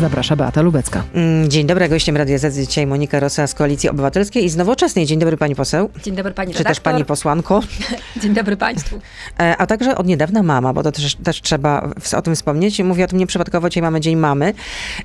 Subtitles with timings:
[0.00, 1.02] Zaprasza Beata Lubecka.
[1.14, 5.06] Mm, dzień dobry, gościem Radia Z dzisiaj Monika Rosa z Koalicji Obywatelskiej i z Nowoczesnej.
[5.06, 5.90] Dzień dobry pani poseł.
[6.02, 7.60] Dzień dobry pani Czy też pani posłanko.
[8.22, 9.00] Dzień dobry państwu.
[9.40, 12.80] E, A także od niedawna mama, bo to też, też trzeba o tym wspomnieć.
[12.82, 14.54] Mówię o tym nieprzypadkowo, dzisiaj mamy Dzień Mamy.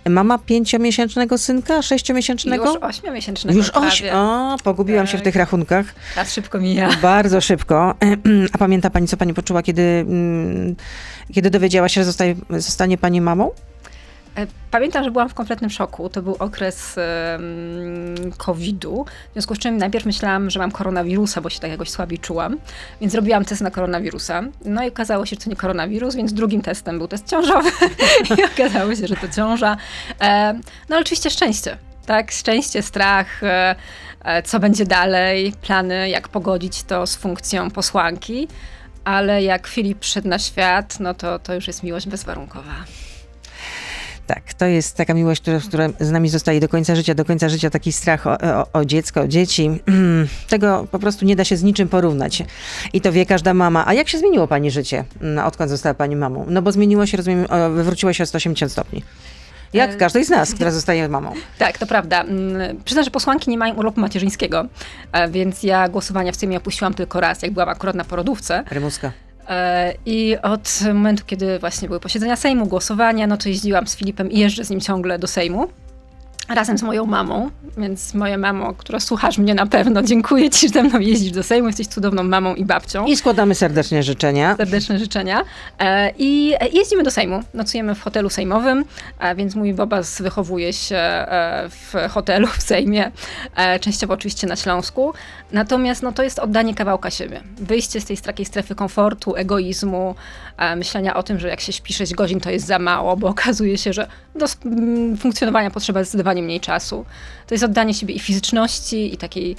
[0.10, 2.66] Mama pięciomiesięcznego synka, sześciomiesięcznego?
[2.66, 4.04] Już ośmiomiesięcznego Już oś.
[4.14, 5.24] O, pogubiłam się w Tak.
[5.24, 5.86] tych rachunkach.
[6.16, 6.90] Czas szybko mija.
[7.02, 7.96] Bardzo szybko.
[8.54, 10.76] A pamięta pani, co pani poczuła, kiedy, mm,
[11.34, 13.52] kiedy dowiedziała się, że zostaje, zostanie pani mamą?
[14.36, 16.10] E, Pamiętam, że byłam w kompletnym szoku.
[16.10, 16.96] To był okres
[18.38, 22.20] COVID-u, w związku z czym najpierw myślałam, że mam koronawirusa, bo się tak jakoś słabiej
[22.20, 22.58] czułam,
[23.02, 24.44] więc zrobiłam test na koronawirusa.
[24.66, 27.70] No i okazało się, że to nie koronawirus, więc drugim testem był test ciążowy
[28.38, 29.78] i okazało się, że to ciąża.
[30.22, 30.54] E,
[30.90, 31.78] No ale oczywiście szczęście.
[32.06, 33.76] Tak, szczęście, strach, e,
[34.44, 38.48] co będzie dalej, plany, jak pogodzić to z funkcją posłanki.
[39.04, 42.74] Ale jak Filip przyszedł na świat, no to, to już jest miłość bezwarunkowa.
[44.34, 47.50] Tak, to jest taka miłość, która, która z nami zostaje do końca życia, do końca
[47.50, 49.70] życia taki strach o, o, o dziecko, o dzieci.
[50.50, 52.44] Tego po prostu nie da się z niczym porównać.
[52.94, 53.88] I to wie każda mama.
[53.88, 56.46] A jak się zmieniło pani życie, mm, odkąd została pani mamą?
[56.50, 59.04] No bo zmieniło się, rozumiem, wywróciło się o 180 stopni.
[59.74, 61.34] Jak E, każdej z nas, która zostaje mamą.
[61.58, 62.22] Tak, to prawda.
[62.22, 64.66] Mm, Przyznam, że posłanki nie mają urlopu macierzyńskiego,
[65.12, 68.64] e, więc ja głosowania w Sejmie opuściłam tylko raz, jak byłam akurat na porodówce.
[68.70, 69.12] Rymuska.
[69.50, 74.32] E, I od momentu, kiedy właśnie były posiedzenia Sejmu, głosowania, no to jeździłam z Filipem
[74.32, 75.68] i jeżdżę z nim ciągle do Sejmu.
[76.50, 80.74] Razem z moją mamą, więc moja mamo, która słuchasz mnie na pewno, dziękuję ci, że
[80.74, 83.06] ze mną jeździsz do Sejmu, jesteś cudowną mamą i babcią.
[83.06, 84.56] I składamy serdecznie życzenia.
[84.56, 85.44] Serdeczne życzenia.
[85.80, 87.44] E, I jeździmy do Sejmu.
[87.54, 88.86] Nocujemy w hotelu sejmowym,
[89.20, 93.12] e, więc mój Bobas wychowuje się e, w hotelu w Sejmie,
[93.82, 95.14] częściowo oczywiście na Śląsku.
[95.52, 97.42] Natomiast no, to jest oddanie kawałka siebie.
[97.58, 100.16] Wyjście z tej takiej strefy komfortu, egoizmu,
[100.76, 103.78] myślenia o tym, że jak się śpi 6 godzin, to jest za mało, bo okazuje
[103.78, 104.46] się, że do
[105.20, 107.06] funkcjonowania potrzeba zdecydowanie mniej czasu.
[107.48, 109.56] To jest oddanie siebie i fizyczności, i takiej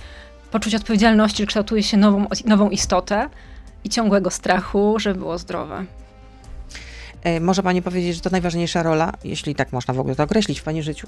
[0.50, 3.28] poczucia odpowiedzialności, że kształtuje się nową, nową istotę
[3.84, 5.84] i ciągłego strachu, żeby było zdrowe.
[7.22, 10.60] E, Może pani powiedzieć, że to najważniejsza rola, jeśli tak można w ogóle to określić
[10.60, 11.06] w pani życiu?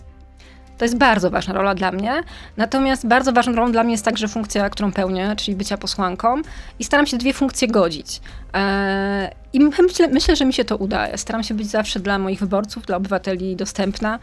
[0.79, 2.23] To jest bardzo ważna rola dla mnie.
[2.57, 6.43] Natomiast bardzo ważną rolą dla mnie jest także funkcja, którą pełnię, czyli bycia posłanką.
[6.79, 8.21] I staram się dwie funkcje godzić.
[8.53, 11.19] Eee, I myślę, myślę, że mi się to udaje.
[11.19, 14.19] Staram się być zawsze dla moich wyborców, dla obywateli dostępna.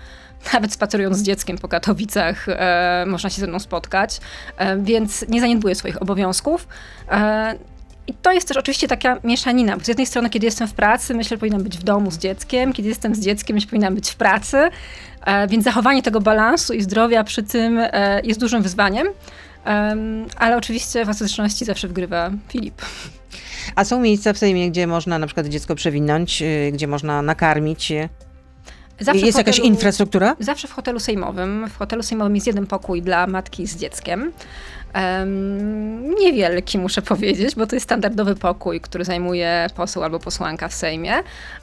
[0.54, 4.20] Nawet spacerując z dzieckiem po Katowicach, e, można się ze mną spotkać.
[4.58, 6.68] E, więc nie zaniedbuję swoich obowiązków.
[8.08, 10.74] E, i to jest też oczywiście taka mieszanina, bo z jednej strony, kiedy jestem w
[10.74, 13.70] pracy, myślę, że powinnam być w domu z dzieckiem, kiedy jestem z dzieckiem, myślę, że
[13.70, 14.70] powinnam być w pracy,
[15.26, 19.08] e, więc zachowanie tego balansu i zdrowia przy tym e, jest dużym wyzwaniem,
[19.66, 22.82] Em, ale oczywiście w ostateczności zawsze wygrywa Filip.
[23.76, 27.92] A są miejsca w Sejmie, gdzie można na przykład dziecko przewinąć, y, gdzie można nakarmić?
[27.92, 28.10] y?
[29.00, 30.36] Zawsze jest w jakaś hotelu- infrastruktura?
[30.40, 31.70] Zawsze w hotelu sejmowym.
[31.70, 34.32] W hotelu sejmowym jest jeden pokój dla matki z dzieckiem.
[34.94, 40.74] Em, niewielki, muszę powiedzieć, bo to jest standardowy pokój, który zajmuje poseł albo posłanka w
[40.74, 41.14] Sejmie.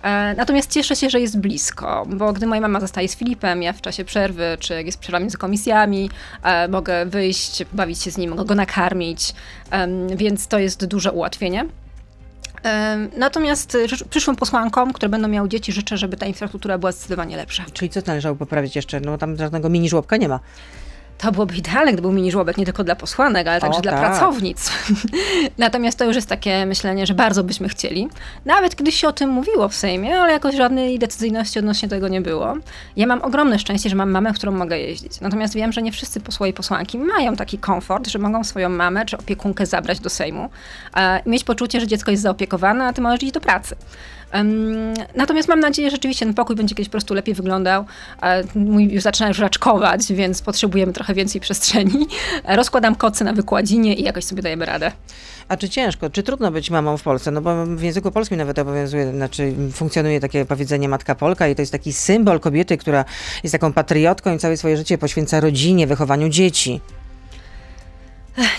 [0.03, 3.73] E, natomiast cieszę się, że jest blisko, bo gdy moja mama zostaje z Filipem, ja
[3.73, 6.11] w czasie przerwy, czy jak jest przerwa między komisjami,
[6.43, 9.35] e, mogę wyjść, bawić się z nim, mogę go nakarmić,
[9.71, 11.67] em, więc to jest duże ułatwienie.
[13.17, 13.77] Natomiast
[14.11, 17.65] przyszłym posłankom, które będą miały dzieci, życzę, żeby ta infrastruktura była zdecydowanie lepsza.
[17.73, 19.01] Czyli co należało poprawić jeszcze?
[19.01, 20.41] No tam żadnego mini żłobka nie ma.
[21.21, 23.93] To byłoby idealne, gdyby był mini żłobek nie tylko dla posłanek, ale także O, dla
[23.93, 24.01] tak.
[24.01, 24.71] pracownic.
[25.59, 28.09] Natomiast to już jest takie myślenie, że bardzo byśmy chcieli.
[28.45, 32.21] Nawet kiedyś się o tym mówiło w Sejmie, ale jakoś żadnej decyzyjności odnośnie tego nie
[32.21, 32.55] było.
[32.97, 35.21] Ja mam ogromne szczęście, że mam mamę, w którą mogę jeździć.
[35.21, 39.07] Natomiast wiem, że nie wszyscy posłowie i posłanki mają taki komfort, że mogą swoją mamę
[39.07, 40.51] czy opiekunkę zabrać do Sejmu.
[40.97, 43.77] E, mieć poczucie, że dziecko jest zaopiekowane, a ty możesz iść do pracy.
[45.17, 47.85] Natomiast mam nadzieję, że rzeczywiście ten pokój będzie kiedyś po prostu lepiej wyglądał.
[48.23, 52.07] E, Mój już zaczyna już raczkować, więc potrzebujemy trochę więcej przestrzeni.
[52.45, 54.93] E, Rozkładam kocy na wykładzinie i jakoś sobie dajemy radę.
[55.49, 57.31] A czy ciężko, czy trudno być mamą w Polsce?
[57.31, 61.63] No bo w języku polskim nawet obowiązuje, znaczy funkcjonuje takie powiedzenie matka Polka i to
[61.63, 63.05] jest taki symbol kobiety, która
[63.43, 66.81] jest taką patriotką i całe swoje życie poświęca rodzinie, wychowaniu dzieci.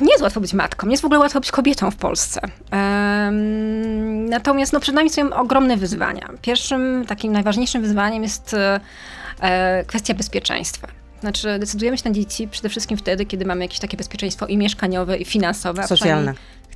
[0.01, 2.41] Nie jest łatwo być matką, nie jest w ogóle łatwo być kobietą w Polsce.
[2.71, 6.29] Em, natomiast no, przed nami stoją ogromne wyzwania.
[6.41, 8.79] Pierwszym, takim najważniejszym wyzwaniem jest e,
[9.41, 10.87] e, kwestia bezpieczeństwa.
[11.21, 15.17] Znaczy, decydujemy się na dzieci przede wszystkim wtedy, kiedy mamy jakieś takie bezpieczeństwo i mieszkaniowe,
[15.17, 15.87] i finansowe.
[15.87, 16.33] Socjalne.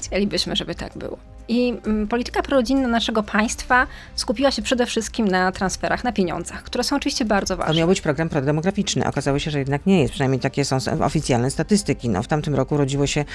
[0.10, 1.18] Chcielibyśmy, żeby tak było.
[1.48, 6.84] I mm, polityka prorodzinna naszego państwa skupiła się przede wszystkim na transferach, na pieniądzach, które
[6.84, 7.76] są oczywiście bardzo To ważne.
[7.80, 9.06] miał być program prodemograficzny.
[9.08, 10.12] Okazało się, że jednak nie jest.
[10.14, 12.10] Przynajmniej takie są oficjalne statystyki.
[12.10, 13.26] No, w tamtym roku rodziło się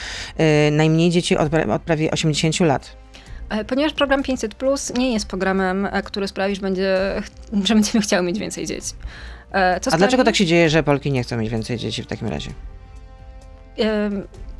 [0.67, 2.97] y, najmniej dzieci od, od prawie 80 lat.
[3.49, 7.23] E, Ponieważ program 500 Plus nie jest programem, e, który sprawi, że, będzie,
[7.65, 8.93] że będziemy chciały mieć więcej dzieci.
[9.81, 12.07] Co A dlaczego sprawi- tak się dzieje, że Polki nie chcą mieć więcej dzieci w
[12.07, 12.51] takim razie?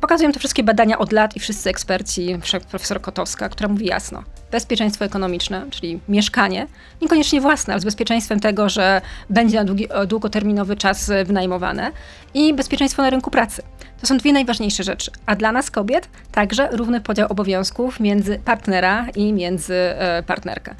[0.01, 2.37] Pokazują to wszystkie badania od lat i wszyscy eksperci,
[2.71, 4.23] profesor Kotowska, która mówi jasno.
[4.51, 6.67] Bezpieczeństwo ekonomiczne, czyli mieszkanie,
[7.01, 11.91] niekoniecznie własne, ale z bezpieczeństwem tego, że będzie na długi, długoterminowy czas e, wynajmowane
[12.33, 13.61] i bezpieczeństwo na rynku pracy.
[14.01, 15.11] To są dwie najważniejsze rzeczy.
[15.25, 20.75] A dla nas kobiet także równy podział obowiązków między partnera i między e, partnerkę.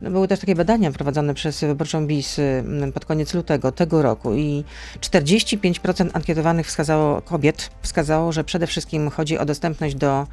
[0.00, 2.64] No, były też takie badania prowadzone przez Wyborczą BIS y,
[2.94, 4.64] pod koniec lutego tego roku i
[5.00, 10.26] 45% ankietowanych wskazało, kobiet wskazało, że przede wszystkim chodzi o dostępność do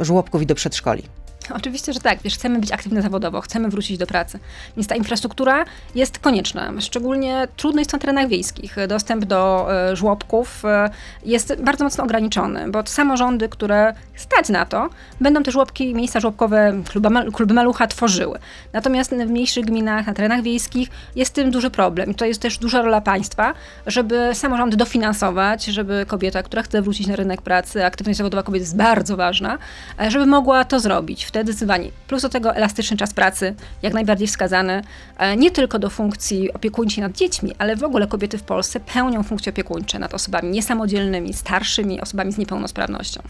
[0.00, 1.02] y, żłobków i do przedszkoli.
[1.58, 2.18] Oczywiście, że tak.
[2.22, 4.38] Wiesz, chcemy być aktywne zawodowo, chcemy wrócić do pracy.
[4.76, 5.64] Więc ta infrastruktura
[5.94, 6.72] jest konieczna.
[6.80, 8.76] Szczególnie trudno jest na terenach wiejskich.
[8.88, 10.90] Dostęp do e, żłobków e,
[11.24, 14.90] jest bardzo mocno ograniczony, bo samorządy, które stać na to,
[15.20, 18.38] będą te żłobki, miejsca żłobkowe, kluby, mal- kluby malucha tworzyły.
[18.72, 22.10] Natomiast w mniejszych gminach, na terenach wiejskich jest tym duży problem.
[22.10, 23.54] I to jest też duża rola państwa,
[23.86, 28.76] żeby samorządy dofinansować, żeby kobieta, która chce wrócić na rynek pracy, aktywność zawodowa kobiet jest
[28.76, 29.58] bardzo ważna,
[30.00, 31.24] e, żeby mogła to zrobić.
[31.24, 31.90] Wtedy zdecydowanie.
[32.08, 34.82] Plus do tego elastyczny czas pracy, jak najbardziej wskazany,
[35.18, 39.22] e, nie tylko do funkcji opiekuńczej nad dziećmi, ale w ogóle kobiety w Polsce pełnią
[39.22, 43.22] funkcje opiekuńcze nad osobami niesamodzielnymi, starszymi, osobami z niepełnosprawnością.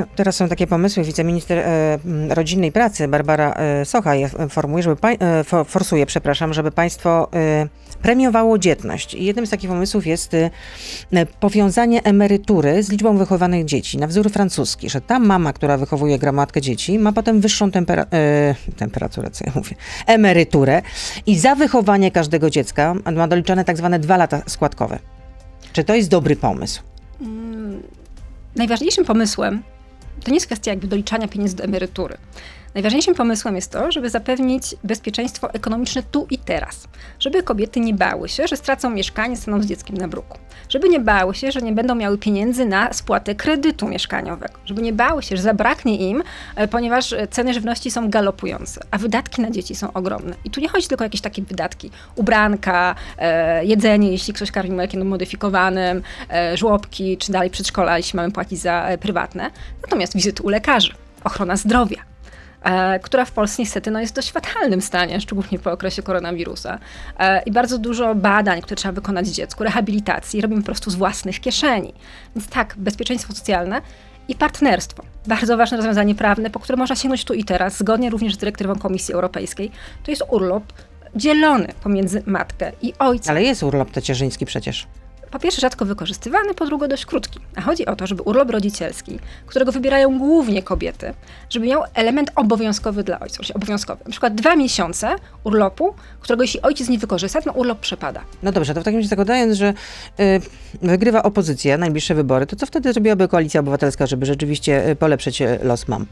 [0.00, 1.04] No, teraz są takie pomysły.
[1.04, 1.98] Wiceminister e,
[2.28, 6.70] Rodziny i Pracy Barbara e, Socha je formuje, żeby pań- e, fo- forsuje, przepraszam, żeby
[6.70, 7.68] państwo e,
[8.02, 9.14] premiowało dzietność.
[9.14, 10.50] I jednym z takich pomysłów jest e,
[11.40, 16.60] powiązanie emerytury z liczbą wychowanych dzieci, na wzór francuski, że ta mama, która wychowuje gromadkę
[16.60, 19.76] dzieci, ma potem wyższą tempera- e, temperaturę, co ja mówię,
[20.06, 20.82] emeryturę
[21.26, 24.98] i za wychowanie każdego dziecka ma doliczone tak zwane dwa lata składkowe.
[25.72, 26.82] Czy to jest dobry pomysł?
[28.56, 29.62] Najważniejszym pomysłem
[30.24, 32.16] to nie jest kwestia jakby doliczania pieniędzy do emerytury.
[32.74, 36.88] Najważniejszym pomysłem jest to, żeby zapewnić bezpieczeństwo ekonomiczne tu i teraz.
[37.18, 40.38] Żeby kobiety nie bały się, że stracą mieszkanie, staną z dzieckiem na bruku.
[40.68, 44.54] Żeby nie bały się, że nie będą miały pieniędzy na spłatę kredytu mieszkaniowego.
[44.64, 46.22] Żeby nie bały się, że zabraknie im,
[46.56, 50.34] e, ponieważ e, ceny żywności są galopujące, a wydatki na dzieci są ogromne.
[50.44, 51.90] I tu nie chodzi tylko o jakieś takie wydatki.
[52.16, 56.02] Ubranka, e, jedzenie, jeśli ktoś karmi mlekiem modyfikowanym,
[56.54, 59.50] żłobki, czy dalej przedszkola, jeśli mamy płacić za prywatne.
[59.82, 60.92] Natomiast wizyty u lekarzy,
[61.24, 62.09] ochrona zdrowia,
[63.02, 66.78] która w Polsce niestety no, jest w dość fatalnym stanie, szczególnie po okresie koronawirusa.
[67.18, 71.40] E, I bardzo dużo badań, które trzeba wykonać dziecku, rehabilitacji, robimy po prostu z własnych
[71.40, 71.94] kieszeni.
[72.36, 73.82] Więc tak, bezpieczeństwo socjalne
[74.28, 75.02] i partnerstwo.
[75.26, 78.78] Bardzo ważne rozwiązanie prawne, po które można sięgnąć tu i teraz, zgodnie również z dyrektywą
[78.78, 79.70] Komisji Europejskiej.
[80.02, 80.64] To jest urlop
[81.14, 83.30] dzielony pomiędzy matkę i ojca.
[83.30, 84.86] Ale jest urlop tacierzyński przecież.
[85.30, 87.40] Po pierwsze rzadko wykorzystywany, po drugie dość krótki.
[87.56, 91.14] A chodzi o to, żeby urlop rodzicielski, którego wybierają głównie kobiety,
[91.50, 94.04] żeby miał element obowiązkowy dla ojca, czyli obowiązkowy.
[94.04, 98.20] Na przykład dwa miesiące urlopu, którego jeśli ojciec nie wykorzysta, to urlop przepada.
[98.42, 99.74] No dobrze, to w takim razie zakładając, że
[100.20, 100.40] y,
[100.82, 105.58] wygrywa opozycja najbliższe wybory, to co wtedy zrobiłaby Koalicja Obywatelska, żeby rzeczywiście y, polepszyć y,
[105.62, 106.06] los mam?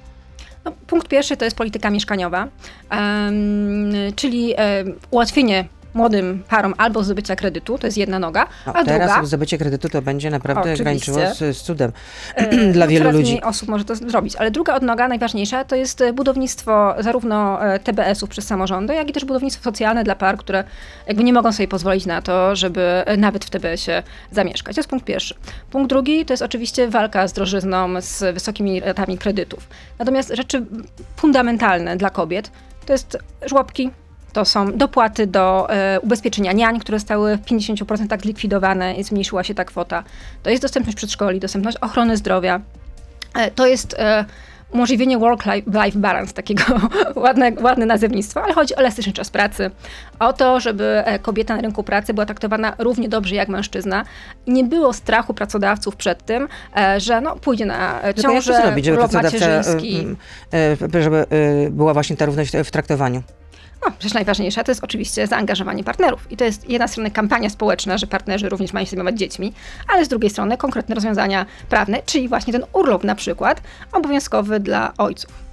[0.65, 2.49] No, punkt pierwszy to jest polityka mieszkaniowa,
[2.91, 5.69] em, czyli em, ułatwienie
[5.99, 9.27] młodym parom albo zdobycia kredytu, to jest jedna noga, No, a teraz druga...
[9.27, 10.85] zdobycie kredytu to będzie naprawdę Oczywiście.
[10.85, 11.93] graniczyło z, z cudem
[12.35, 13.31] E, dla no, wielu ludzi.
[13.33, 14.37] mniej osób może to zrobić.
[14.37, 19.12] Ale druga odnoga, najważniejsza, to jest e, budownictwo zarówno e, TBS-ów przez samorządy, jak i
[19.12, 20.65] też budownictwo socjalne dla par, które
[21.06, 24.75] jakby nie mogą sobie pozwolić na to, żeby nawet w TBS-ie zamieszkać.
[24.77, 25.34] To jest punkt pierwszy.
[25.70, 29.69] Punkt drugi to jest oczywiście walka z drożyzną, z wysokimi ratami kredytów.
[29.99, 30.67] Natomiast rzeczy
[31.17, 32.51] fundamentalne dla kobiet
[32.87, 33.91] to jest żłobki,
[34.32, 39.55] to są dopłaty do e, ubezpieczenia niań, które zostały w 50% zlikwidowane i zmniejszyła się
[39.55, 40.05] ta kwota.
[40.43, 42.61] To jest dostępność przedszkoli, dostępność ochrony zdrowia.
[43.35, 44.25] E, to jest e,
[44.70, 46.63] umożliwienie work-life balance, takiego
[47.15, 49.70] ładne, ładne nazewnictwo, ale chodzi o elastyczny czas pracy,
[50.19, 54.05] o to, żeby e, kobieta na rynku pracy była traktowana równie dobrze jak mężczyzna
[54.47, 58.97] nie było strachu pracodawców przed tym, e, że no, pójdzie na e, ciążę, zrobić, żeby
[58.99, 59.63] pracodawca,
[61.01, 61.27] żeby
[61.70, 63.23] była właśnie ta równość w traktowaniu?
[63.87, 66.32] No, rzecz najważniejsza to jest oczywiście zaangażowanie partnerów.
[66.32, 69.53] I to jest jedna strona kampania społeczna, że partnerzy również mają się zajmować dziećmi,
[69.89, 74.93] ale z drugiej strony konkretne rozwiązania prawne, czyli właśnie ten urlop na przykład obowiązkowy dla
[74.99, 75.49] ojców.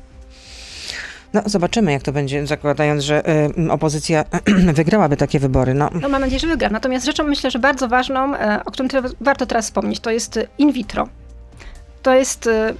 [1.33, 3.29] No zobaczymy, jak to będzie, zakładając, że
[3.59, 4.25] y, opozycja
[4.73, 5.73] wygrałaby takie wybory.
[5.73, 6.69] No, No mam nadzieję, że wygra.
[6.69, 10.39] Natomiast rzeczą myślę, że bardzo ważną, e, o którym teraz, warto teraz wspomnieć, to jest
[10.57, 11.07] in vitro.
[12.01, 12.47] To jest...
[12.47, 12.73] e,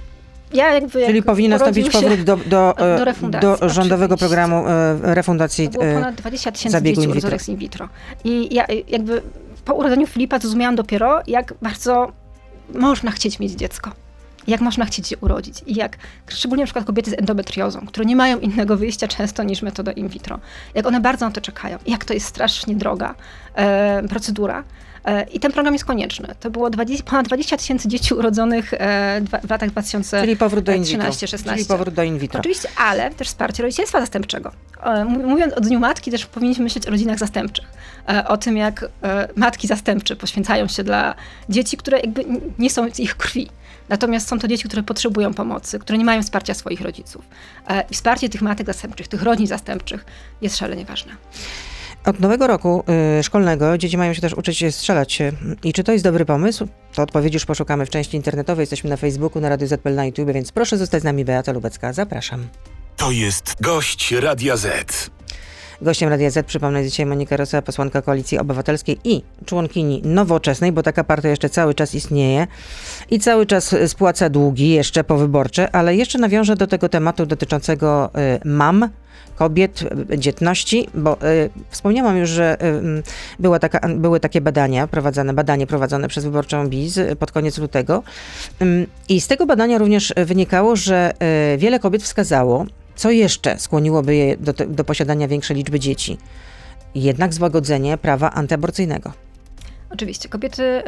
[0.54, 4.36] Ja jakby czyli jak powinien nastąpić powrót do, do, do e, refundacji, do rządowego oczywiście.
[4.36, 5.68] programu e, refundacji.
[5.68, 7.28] To było e, ponad 20 tysięcy zabiegu dzieci in vitro.
[7.28, 7.88] urodzonych in vitro.
[8.24, 9.22] I ja jakby
[9.64, 12.12] po urodzeniu Filipa zrozumiałam dopiero, jak bardzo
[12.74, 13.90] można chcieć mieć dziecko.
[14.46, 15.62] jak można chcieć się urodzić.
[15.66, 15.96] I jak,
[16.28, 20.08] szczególnie na przykład kobiety z endometriozą, które nie mają innego wyjścia często niż metoda in
[20.08, 20.38] vitro.
[20.74, 21.78] Jak one bardzo na to czekają.
[21.86, 23.14] Jak to jest strasznie droga
[23.54, 24.64] e, procedura.
[25.06, 26.34] E, I ten program jest konieczny.
[26.40, 30.20] To było 20, ponad 20 tysięcy dzieci urodzonych e, w latach 2013-16.
[30.20, 31.10] Czyli powrót do in vitro.
[31.54, 32.40] Czyli powrót do in vitro.
[32.40, 34.52] Oczywiście, ale też wsparcie rodzicielstwa zastępczego.
[34.82, 37.66] E, mówiąc o Dniu Matki, też powinniśmy myśleć o rodzinach zastępczych.
[38.28, 38.88] O tym, jak
[39.36, 41.14] matki zastępcze poświęcają się dla
[41.48, 42.24] dzieci, które jakby
[42.58, 43.48] nie są z ich krwi.
[43.88, 47.24] Natomiast są to dzieci, które potrzebują pomocy, które nie mają wsparcia swoich rodziców.
[47.90, 50.04] I wsparcie tych matek zastępczych, tych rodzin zastępczych
[50.42, 51.12] jest szalenie ważne.
[52.06, 52.84] Od nowego roku
[53.18, 55.18] y, szkolnego dzieci mają się też uczyć strzelać.
[55.64, 56.68] I czy to jest dobry pomysł?
[56.94, 58.62] To odpowiedzi już poszukamy w części internetowej.
[58.62, 61.92] Jesteśmy na Facebooku, na Radio ZPL na YouTube, więc proszę zostać z nami Beata Lubecka.
[61.92, 62.48] Zapraszam.
[62.96, 65.15] To jest gość Radia Z.
[65.82, 71.04] Gościem Radia Z, przypomnę dzisiaj Monika Rosa, posłanka Koalicji Obywatelskiej i członkini nowoczesnej, bo taka
[71.04, 72.46] partia jeszcze cały czas istnieje
[73.10, 78.40] i cały czas spłaca długi jeszcze powyborcze, ale jeszcze nawiążę do tego tematu dotyczącego y,
[78.44, 78.88] mam,
[79.36, 79.84] kobiet,
[80.18, 83.02] dzietności, bo y, wspomniałam już, że y,
[83.38, 88.02] była taka, były takie badania prowadzone, badanie prowadzone przez Wyborczą BIZ pod koniec lutego.
[88.62, 91.12] Y, i z tego badania również wynikało, że
[91.58, 92.66] wiele kobiet wskazało,
[92.96, 96.18] co jeszcze skłoniłoby je do, do posiadania większej liczby dzieci.
[96.94, 99.12] Jednak złagodzenie prawa antyaborcyjnego.
[99.90, 100.82] Oczywiście, kobiety,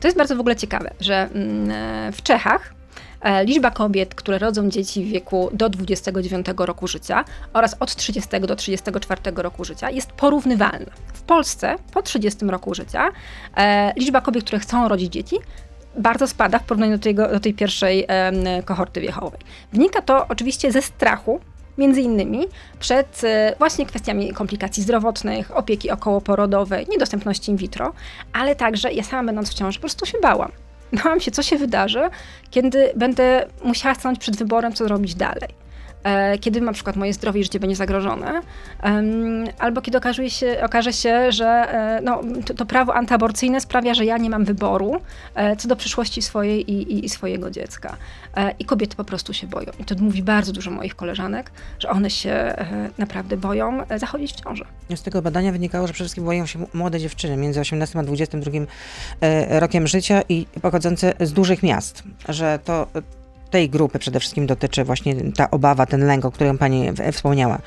[0.00, 2.74] to jest bardzo w ogóle ciekawe, że mm, w Czechach
[3.22, 8.40] E, liczba kobiet, które rodzą dzieci w wieku do 29 roku życia oraz od 30
[8.40, 10.90] do 34 roku życia jest porównywalna.
[11.12, 13.08] W Polsce po 30 roku życia
[13.56, 15.36] e, liczba kobiet, które chcą rodzić dzieci,
[15.96, 18.06] bardzo spada w porównaniu do, tego, do tej pierwszej
[18.64, 19.40] kohorty wiekowej.
[19.72, 21.40] Wynika to oczywiście ze strachu
[21.78, 22.46] między innymi
[22.80, 27.92] przed e, właśnie kwestiami komplikacji zdrowotnych, opieki okołoporodowej, niedostępności in vitro,
[28.32, 30.52] ale także ja sama będąc w ciąży po prostu się bałam
[31.04, 32.10] bałam się, co się wydarzy,
[32.50, 35.61] kiedy będę musiała stanąć przed wyborem, co zrobić dalej.
[36.04, 38.40] E, kiedy na przykład moje zdrowie i życie będzie zagrożone,
[39.58, 44.04] albo kiedy okaże się, okaże się że e, no, to, to, prawo antyaborcyjne sprawia, że
[44.04, 45.00] ja nie mam wyboru
[45.34, 47.96] e, co do przyszłości swojej i, i, i, swojego dziecka.
[48.58, 49.72] I kobiety po prostu się boją.
[49.80, 52.54] I to mówi bardzo dużo moich koleżanek, że one się
[52.98, 54.64] naprawdę boją zachodzić w ciążę.
[54.94, 58.50] Z tego badania wynikało, że przede wszystkim boją się młode dziewczyny między 18 a 22
[59.48, 62.86] rokiem życia i pochodzące z dużych miast, że to
[63.52, 67.58] tej grupy przede wszystkim dotyczy właśnie ta obawa, ten lęk, o którym pani wspomniała.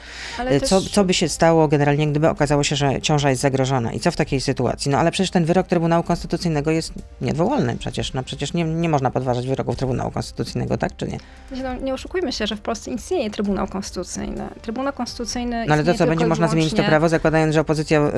[0.64, 0.92] Co, też...
[0.92, 4.16] co by się stało generalnie, gdyby okazało się, że ciąża jest zagrożona i co w
[4.16, 4.92] takiej sytuacji?
[4.92, 8.14] No ale przecież ten wyrok Trybunału Konstytucyjnego jest niedowolny przecież.
[8.14, 11.18] No przecież nie, nie można podważać wyroków Trybunału Konstytucyjnego, tak czy nie?
[11.64, 14.50] No, nie oszukujmy się, że w Polsce istnieje Trybunał Konstytucyjny.
[14.62, 18.12] Trybunał Konstytucyjny No ale to co, będzie można zmienić to prawo, zakładając, że opozycja y,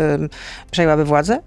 [0.71, 1.39] przejęłaby władzę?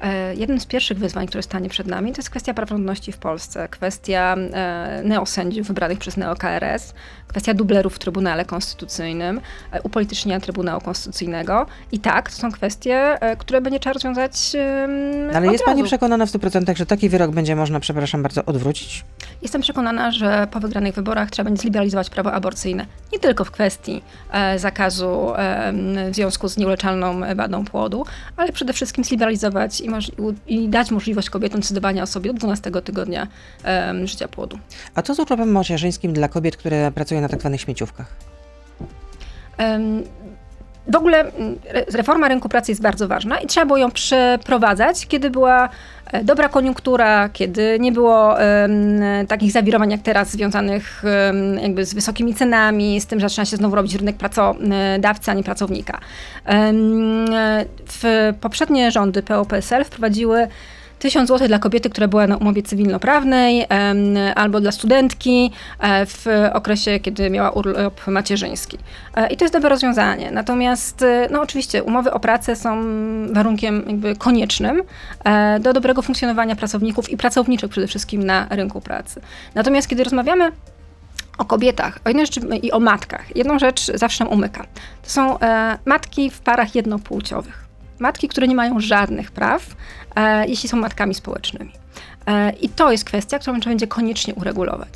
[0.00, 3.68] E, jednym z pierwszych wyzwań, które stanie przed nami, to jest kwestia praworządności w Polsce,
[3.68, 6.94] kwestia e, neosędziów wybranych przez NeoKRS,
[7.28, 9.40] kwestia dublerów w Trybunale Konstytucyjnym,
[9.72, 11.66] e, upolitycznienia Trybunału Konstytucyjnego.
[11.92, 14.32] I tak, to są kwestie, które będzie trzeba rozwiązać
[15.34, 15.64] Ale jest razu.
[15.64, 19.04] Pani przekonana w 100%, że taki wyrok będzie można, przepraszam bardzo, odwrócić?
[19.42, 22.86] Jestem przekonana, że po wygranych wyborach trzeba będzie zliberalizować prawo aborcyjne.
[23.12, 24.02] Nie tylko w kwestii
[24.56, 25.32] zakazu
[26.10, 29.80] w związku z nieuleczalną wadą płodu, ale przede wszystkim zliberalizować
[30.48, 33.26] i, i dać możliwość kobietom decydowania o sobie do 12 tygodnia
[33.64, 34.58] um, życia płodu.
[34.94, 38.16] A co z urlopem macierzyńskim dla kobiet, które pracują na tak zwanych śmieciówkach?
[39.58, 40.02] Um,
[40.88, 41.58] w ogóle mm,
[41.94, 45.68] reforma rynku pracy jest bardzo ważna i trzeba było ją przeprowadzać, kiedy była
[46.12, 51.94] e, dobra koniunktura, kiedy nie było um, takich zawirowań jak teraz związanych um, jakby z
[51.94, 56.00] wysokimi cenami, z tym, że zaczyna się znowu robić rynek pracodawcy, a nie pracownika.
[56.48, 57.26] Um,
[57.86, 60.48] w poprzednie rządy PO-PSL wprowadziły
[60.98, 63.66] 1000 zł dla kobiety, która była na umowie cywilnoprawnej,
[64.34, 65.50] albo dla studentki
[65.80, 68.78] e, w okresie, kiedy miała urlop macierzyński.
[69.16, 70.30] E, I to jest dobre rozwiązanie.
[70.30, 72.82] Natomiast, e, no oczywiście, umowy o pracę są
[73.32, 74.82] warunkiem jakby koniecznym
[75.60, 79.20] do dobrego funkcjonowania pracowników i pracowniczych przede wszystkim na rynku pracy.
[79.54, 80.52] Natomiast, kiedy rozmawiamy
[81.38, 84.66] o kobietach o jednej rzeczy, i o matkach, jedną rzecz zawsze nam umyka.
[85.02, 85.38] To są
[85.84, 89.66] matki w parach jednopłciowych matki, które nie mają żadnych praw,
[90.48, 91.72] jeśli są matkami społecznymi.
[92.26, 94.88] E, I to jest kwestia, którą trzeba będzie koniecznie uregulować.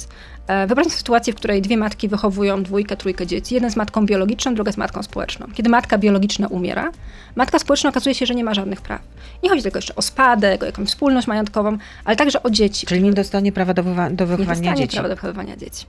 [0.46, 3.54] E, wyobraź sobie sytuację, w której dwie matki wychowują dwójkę, trójkę dzieci.
[3.54, 5.46] Jedna z matką biologiczną, druga z matką społeczną.
[5.54, 6.90] Kiedy matka biologiczna umiera,
[7.36, 9.00] matka społeczna okazuje się, że nie ma żadnych praw.
[9.42, 12.86] Nie chodzi tylko jeszcze o spadek, o jakąś wspólność majątkową, ale także o dzieci.
[12.86, 14.92] Czyli nie dostanie prawa do, wywa- do wychowania nie dzieci.
[14.96, 15.86] prawa do wychowywania dzieci.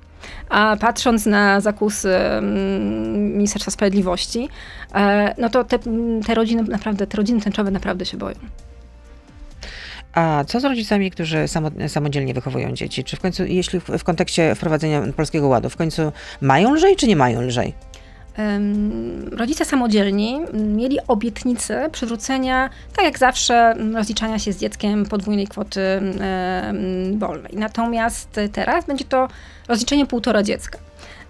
[0.49, 4.49] A patrząc na zakusy mm, Ministerstwa Sprawiedliwości,
[4.95, 5.79] e, no to te,
[6.25, 8.35] te rodziny naprawdę, te rodziny tęczowe naprawdę się boją.
[10.13, 11.45] A co z rodzicami, którzy
[11.87, 13.03] samodzielnie wychowują dzieci?
[13.03, 17.15] Czy w końcu, jeśli w, kontekście wprowadzenia Polskiego Ładu, w końcu mają lżej, czy nie
[17.15, 17.73] mają lżej?
[19.31, 25.81] rodzice samodzielni mieli obietnicę przywrócenia, tak jak zawsze, rozliczania się z dzieckiem podwójnej kwoty
[27.17, 27.51] wolnej.
[27.53, 29.27] Natomiast teraz będzie to
[29.67, 30.79] rozliczenie półtora dziecka.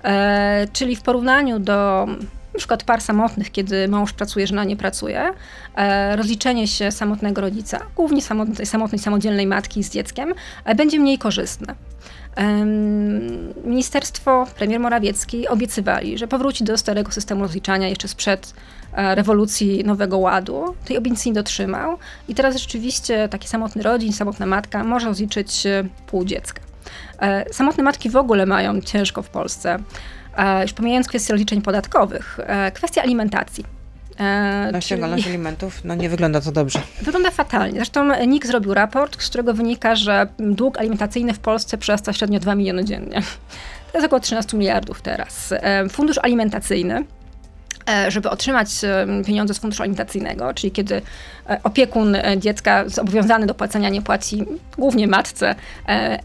[0.04, 2.08] E, czyli w porównaniu do
[2.54, 5.34] na przykład par samotnych, kiedy mąż pracuje, żona nie pracuje,
[5.76, 10.34] e, rozliczenie się samotnego rodzica, głównie samotnej, samotnej, samodzielnej matki z dzieckiem,
[10.66, 11.76] e, będzie mniej korzystne.
[13.66, 18.54] Ministerstwo, premier Morawiecki obiecywali, że powróci do starego systemu rozliczania jeszcze sprzed
[18.94, 20.76] e, rewolucji Nowego Ładu.
[20.86, 25.64] Tej obietnicy nie dotrzymał i teraz rzeczywiście taki samotny rodzin, samotna matka może rozliczyć
[26.08, 26.62] pół dziecka.
[27.52, 29.80] Samotne matki w ogóle mają ciężko w Polsce.
[30.38, 33.66] E, już pomijając kwestię rozliczeń podatkowych, e, kwestia alimentacji.
[34.20, 36.80] E, ściągalność alimentów, no nie wygląda to dobrze.
[37.02, 37.76] Wygląda fatalnie.
[37.76, 42.56] Zresztą NIK zrobił raport, z którego wynika, że dług alimentacyjny w Polsce przerasta średnio 2
[42.56, 43.22] miliony dziennie.
[43.92, 45.54] To jest około 13 miliardów teraz.
[45.90, 47.06] Fundusz alimentacyjny
[48.08, 48.70] żeby otrzymać
[49.26, 51.02] pieniądze z funduszu alimentacyjnego, czyli kiedy
[51.50, 54.46] e, opiekun e, dziecka zobowiązany do płacenia nie płaci
[54.78, 55.56] głównie matce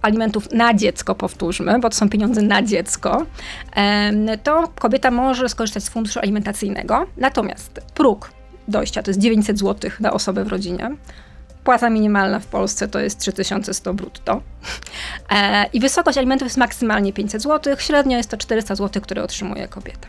[0.02, 3.26] alimentów na dziecko, powtórzmy, bo to są pieniądze na dziecko,
[4.42, 7.06] to kobieta może skorzystać z funduszu alimentacyjnego.
[7.16, 8.30] Natomiast próg
[8.68, 10.90] dojścia to jest 900 zł na osobę w rodzinie.
[11.64, 14.42] Płaca minimalna w Polsce to jest 3100 brutto.
[15.72, 20.08] I wysokość alimentów jest maksymalnie 500 zł, średnio jest to 400 zł, które otrzymuje kobieta.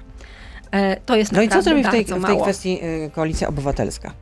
[0.72, 4.14] E, to jest no i co zrobi w tej, w tej kwestii y, Koalicja Obywatelska?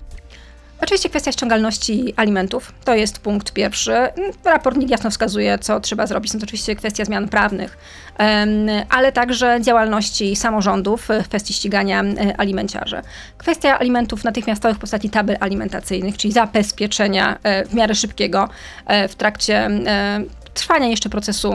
[0.82, 3.94] Oczywiście kwestia ściągalności alimentów to jest punkt pierwszy.
[4.46, 6.32] Raport NIK jasno wskazuje, co trzeba zrobić.
[6.32, 7.77] Są to oczywiście kwestie zmian prawnych,
[8.89, 12.04] ale także działalności samorządów w kwestii ścigania
[12.38, 13.01] alimenciarzy.
[13.38, 18.50] Kwestia alimentów natychmiastowych w postaci tabel alimentacyjnych, czyli zabezpieczenia e, w miarę szybkiego
[18.86, 19.70] e, w trakcie
[20.58, 21.54] trwania jeszcze procesu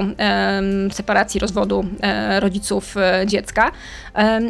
[0.92, 3.72] separacji, rozwodu e, rodziców e, dziecka.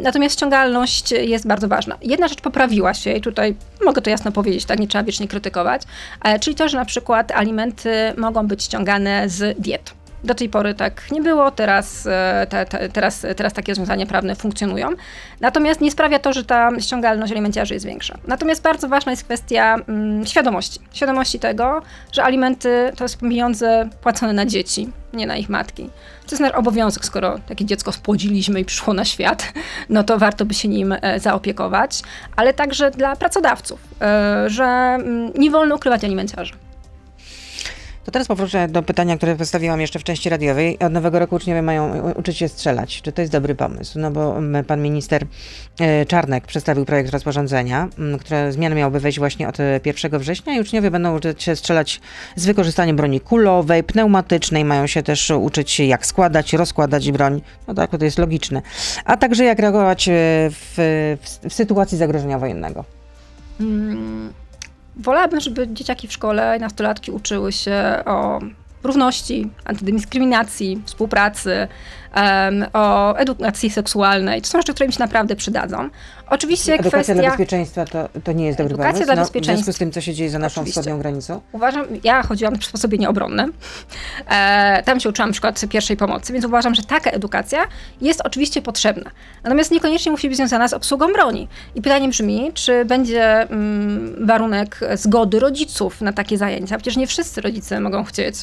[0.03, 1.97] Natomiast ściągalność jest bardzo ważna.
[2.01, 3.55] Jedna rzecz poprawiła się i tutaj
[3.85, 5.81] mogę to jasno powiedzieć, tak nie trzeba wiecznie krytykować,
[6.23, 10.02] e, czyli to, że na przykład alimenty mogą być ściągane z diet.
[10.23, 14.35] Do tej pory tak nie było, teraz, e, te, te, teraz, teraz takie rozwiązania prawne
[14.35, 14.89] funkcjonują.
[15.41, 18.17] Natomiast nie sprawia to, że ta ściągalność alimenciarzy jest większa.
[18.27, 20.79] Natomiast bardzo ważna jest kwestia mm, świadomości.
[20.93, 21.81] Świadomości tego,
[22.11, 25.89] że alimenty to są pieniądze płacone na dzieci, nie na ich matki.
[26.25, 29.53] To jest nasz obowiązek, skoro takie dziecko spłodziliśmy i przyszło na świat,
[29.89, 32.01] no to warto by się nim e, zaopiekować,
[32.35, 36.53] ale także dla pracodawców, e, że mm, nie wolno ukrywać alimenciarzy.
[38.05, 40.79] To teraz powrócę do pytania, które postawiłam jeszcze w części radiowej.
[40.79, 43.01] Od nowego roku uczniowie mają uczyć się strzelać.
[43.01, 43.99] Czy to jest dobry pomysł?
[43.99, 45.25] No bo mm, pan minister
[45.79, 50.61] e, Czarnek przedstawił projekt rozporządzenia, mm, które zmiany miałyby wejść właśnie od 1 września i
[50.61, 52.01] uczniowie będą uczyć się strzelać
[52.35, 54.65] z wykorzystaniem broni kulowej, pneumatycznej.
[54.65, 57.41] Mają się też uczyć jak składać, rozkładać broń.
[57.67, 58.61] No tak, to jest logiczne.
[59.05, 60.11] A także jak reagować e,
[60.51, 60.73] w,
[61.21, 62.85] w, w sytuacji zagrożenia wojennego.
[63.57, 64.42] Hmm.
[64.95, 68.39] Wolałabym, żeby dzieciaki w szkole, nastolatki uczyły się o
[68.83, 71.67] równości, antydyskryminacji, współpracy,
[72.15, 74.41] um, o edukacji seksualnej.
[74.41, 75.89] To są rzeczy, które mi się naprawdę przydadzą.
[76.29, 77.13] Oczywiście Edukacja kwestia...
[77.13, 79.05] dla bezpieczeństwa to, to nie jest dobry Edukacja pomysł?
[79.05, 79.53] dla no, bezpieczeństwa.
[79.53, 80.81] W związku z tym, co się dzieje za naszą Oczywiście.
[80.81, 81.41] wschodnią granicą?
[81.51, 83.47] Uważam, ja chodziłam na przysposobienie obronne.
[84.29, 87.59] E, tam się uczyłam na przykład pierwszej pomocy, więc uważam, że taka edukacja
[88.01, 89.11] jest oczywiście potrzebna.
[89.43, 91.47] Natomiast niekoniecznie musi być związana z obsługą broni.
[91.75, 96.77] I pytanie brzmi, czy będzie mm, warunek zgody rodziców na takie zajęcia?
[96.77, 98.35] Przecież nie wszyscy rodzice mogą chcieć,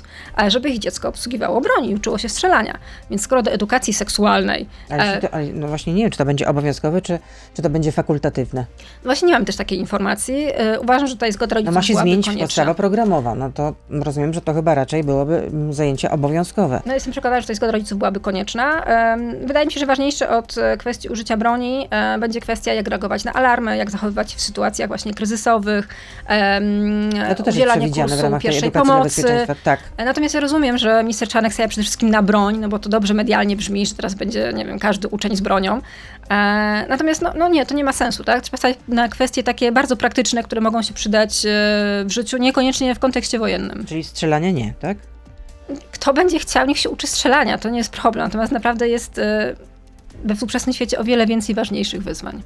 [0.48, 2.78] żeby ich dziecko obsługiwało broni i uczyło się strzelania.
[3.10, 4.66] Więc skoro do edukacji seksualnej...
[4.90, 7.18] Ale, e, to, ale no właśnie nie wiem, czy to będzie obowiązkowe, czy,
[7.54, 8.60] czy to będzie fakultatywne.
[8.80, 10.34] No właśnie nie mam też takiej informacji.
[10.74, 13.34] Y, uważam, że tutaj zgoda rodziców No ma się zmienić podstawa programowa.
[13.34, 16.82] No to rozumiem, że to chyba raczej byłoby mm, zajęcie obowiązkowe.
[16.86, 18.84] No jestem przekonana, że tutaj zgoda rodziców byłaby konieczna.
[19.46, 23.24] Wydaje mi się, że ważniejsze od e, kwestii użycia broni e, będzie kwestia, jak reagować
[23.24, 25.88] na alarmy, jak zachowywać się w sytuacjach właśnie kryzysowych,
[27.28, 29.46] no to też udzielanie kursu w ramach pierwszej pomocy.
[29.64, 29.80] Tak.
[29.96, 32.88] E, natomiast ja rozumiem, że minister Czarnek stawia przede wszystkim na broń, no bo to
[32.88, 35.80] dobrze medialnie brzmi, że teraz będzie, nie wiem, każdy uczeń z bronią.
[36.88, 38.42] Natomiast no, no nie, to nie ma sensu, tak?
[38.42, 41.48] Trzeba stać na kwestie takie bardzo praktyczne, które mogą się przydać e,
[42.04, 43.86] w życiu, niekoniecznie w kontekście wojennym.
[43.86, 44.98] Czyli strzelanie nie, tak?
[45.92, 48.24] Kto będzie chciał, niech się uczy strzelania, to nie jest problem.
[48.24, 49.56] Natomiast naprawdę jest e,
[50.24, 52.42] we współczesnym świecie o wiele więcej ważniejszych wyzwań.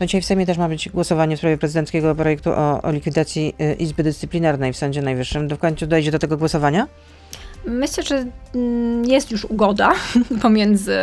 [0.00, 3.54] No dzisiaj w Sejmie też ma być głosowanie w sprawie prezydenckiego projektu o, o likwidacji
[3.58, 5.48] e, Izby Dyscyplinarnej w Sądzie Najwyższym.
[5.48, 6.86] Do końca dojdzie do tego głosowania?
[7.66, 8.24] Myślę, że
[8.54, 9.92] mm, jest już ugoda
[10.42, 10.96] pomiędzy,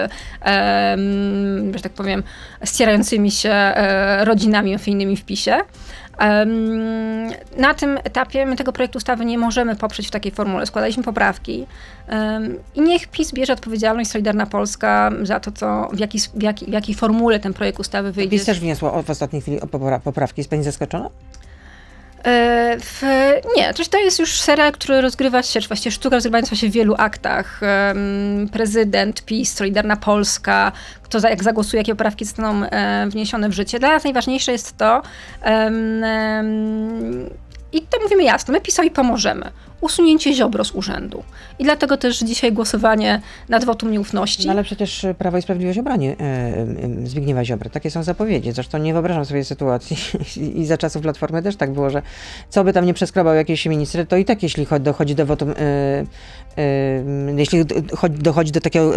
[1.76, 2.24] że tak powiem,
[2.66, 5.58] ścierającymi się e, rodzinami ofijnymi w PiSie.
[7.58, 10.66] Na tym etapie my tego projektu ustawy nie możemy poprzeć w takiej formule.
[10.66, 11.66] Składaliśmy poprawki
[12.76, 16.70] i niech PiS bierze odpowiedzialność Solidarna Polska za to, co, w, jaki, w, jaki, w
[16.70, 18.32] jakiej formule ten projekt ustawy wyjdzie.
[18.38, 19.60] PiS też wniosło w ostatniej chwili
[20.04, 20.40] poprawki.
[20.40, 21.10] Jest pani zaskoczona?
[22.24, 23.02] E, w,
[23.58, 26.96] nie, to jest już serial, który rozgrywa się, czy właściwie sztuka rozgrywająca się w wielu
[26.98, 27.62] aktach.
[28.52, 33.80] Prezydent, PiS, Solidarna Polska, kto za, jak zagłosuje, jakie poprawki zostaną e, wniesione w życie.
[33.80, 35.02] Dla nas najważniejsze jest to,
[37.72, 39.52] i to mówimy jasno, my PiSowi pomożemy.
[39.84, 41.24] Usunięcie Ziobro z urzędu.
[41.60, 44.48] I dlatego też dzisiaj głosowanie nad wotum nieufności.
[44.48, 46.16] No ale przecież Prawo i Sprawiedliwość obroni e,
[47.04, 47.70] Zbigniewa Ziobry.
[47.70, 48.52] Takie są zapowiedzi.
[48.52, 49.98] Zresztą nie wyobrażam sobie sytuacji
[50.62, 52.02] i za czasów Platformy też tak było, że
[52.50, 56.06] co by tam nie przeskrobał jakiś minister, to i tak jeśli dochodzi do wotum, e,
[57.38, 57.66] jeśli
[58.10, 58.92] dochodzi do takiego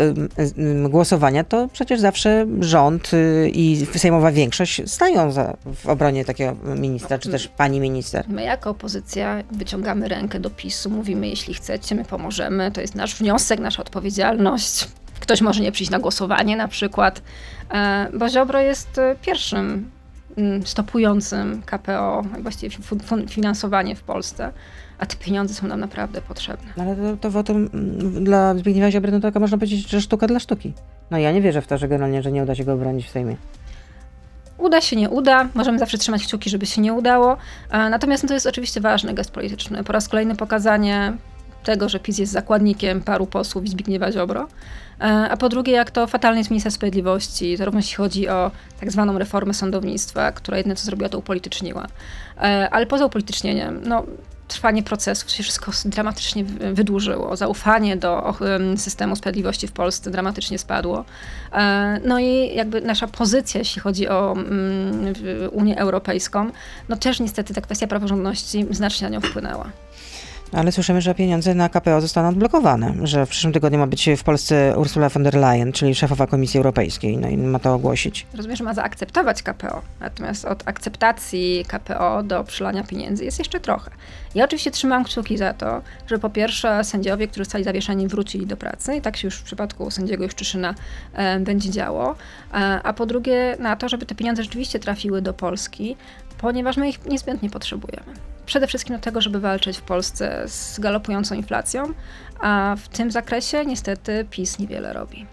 [0.88, 3.10] głosowania, to przecież zawsze rząd
[3.52, 8.24] i sejmowa większość stają za, w obronie takiego ministra, czy też pani minister.
[8.28, 10.50] My jako opozycja wyciągamy rękę do
[10.90, 14.88] Mówimy, jeśli chcecie, my pomożemy, to jest nasz wniosek, nasza odpowiedzialność.
[15.20, 17.22] Ktoś może nie przyjść na głosowanie na przykład,
[17.70, 19.90] e, bo Ziobro jest e, pierwszym
[20.36, 22.76] mm, stopującym KPO, właściwie
[23.28, 24.52] finansowanie w Polsce
[24.98, 26.72] a te pieniądze są nam naprawdę potrzebne.
[26.76, 30.26] No ale to, to wotum mm, dla Zbigniewa Ziobry, no taka można powiedzieć, że sztuka
[30.26, 30.72] dla sztuki.
[31.10, 33.10] No ja nie wierzę w to, że generalnie, że nie uda się go obronić w
[33.10, 33.36] Sejmie.
[34.58, 35.48] Uda się, nie uda.
[35.54, 37.36] Możemy zawsze trzymać kciuki, żeby się nie udało.
[37.70, 39.84] Natomiast no, to jest oczywiście ważny gest polityczny.
[39.84, 41.16] Po raz kolejny pokazanie
[41.64, 44.48] tego, że PiS jest zakładnikiem paru posłów i Zbigniewa Ziobro.
[45.30, 49.18] A po drugie, jak to fatalnie jest minister sprawiedliwości, zarówno jeśli chodzi o tak zwaną
[49.18, 51.86] reformę sądownictwa, która jedyne co zrobiła, to upolityczniła.
[52.70, 54.04] Ale poza upolitycznieniem, no
[54.48, 57.36] trwanie procesu się wszystko dramatycznie wydłużyło.
[57.36, 58.34] Zaufanie do
[58.76, 61.04] systemu sprawiedliwości w Polsce dramatycznie spadło.
[61.52, 65.14] E, no i jakby nasza pozycja, jeśli chodzi o mm,
[65.52, 66.50] Unię Europejską,
[66.88, 69.70] no też niestety ta kwestia praworządności znacznie na nią wpłynęła.
[70.52, 74.22] Ale słyszymy, że pieniądze na KPO zostaną odblokowane, że w przyszłym tygodniu ma być w
[74.22, 78.26] Polsce Ursula von der Leyen, czyli szefowa Komisji Europejskiej, no i ma to ogłosić.
[78.34, 83.90] Rozumiem, że ma zaakceptować KPO, natomiast od akceptacji KPO do przylania pieniędzy jest jeszcze trochę.
[84.34, 88.56] Ja oczywiście trzymam kciuki za to, że po pierwsze sędziowie, którzy zostali zawieszeni, wrócili do
[88.56, 90.74] pracy i tak się już w przypadku sędziego Juszczyszyna
[91.14, 92.14] e, będzie działo,
[92.54, 95.96] e, a po drugie na to, żeby te pieniądze rzeczywiście trafiły do Polski,
[96.38, 101.34] ponieważ my ich niezbędnie potrzebujemy przede wszystkim do tego, żeby walczyć w Polsce z galopującą
[101.34, 101.92] inflacją,
[102.40, 105.26] a w tym zakresie niestety PiS niewiele robi.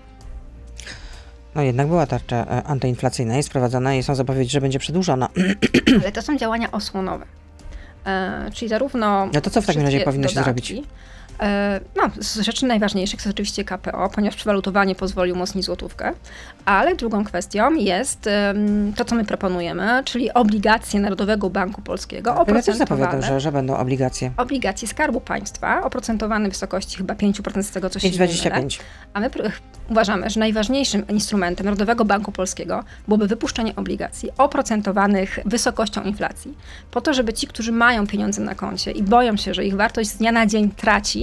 [1.56, 5.30] No jednak była tarcza e, antyinflacyjna, jest prowadzona i są zapowiedzi, że będzie przedłużona.
[6.02, 7.26] Ale to są działania osłonowe.
[8.06, 9.30] E, czyli zarówno.
[9.34, 10.74] No to co w takim razie powinno się zrobić?
[11.40, 16.14] E, no, z rzeczy najważniejszych jest oczywiście KPO, ponieważ przewalutowanie pozwoli umocnić złotówkę,
[16.66, 18.30] ale drugą kwestią jest
[18.96, 23.02] to, co my proponujemy, czyli obligacje Narodowego Banku Polskiego oprocentowane.
[23.02, 24.32] Ja też że, że będą obligacje.
[24.38, 28.80] Obligacje Skarbu Państwa oprocentowane w wysokości chyba 5% z tego, co się 5,25.
[29.14, 29.30] A my
[29.90, 36.58] uważamy, że najważniejszym instrumentem Narodowego Banku Polskiego byłoby wypuszczenie obligacji oprocentowanych wysokością inflacji,
[36.92, 40.10] po to, żeby ci, którzy mają pieniądze na koncie i boją się, że ich wartość
[40.10, 41.23] z dnia na dzień traci,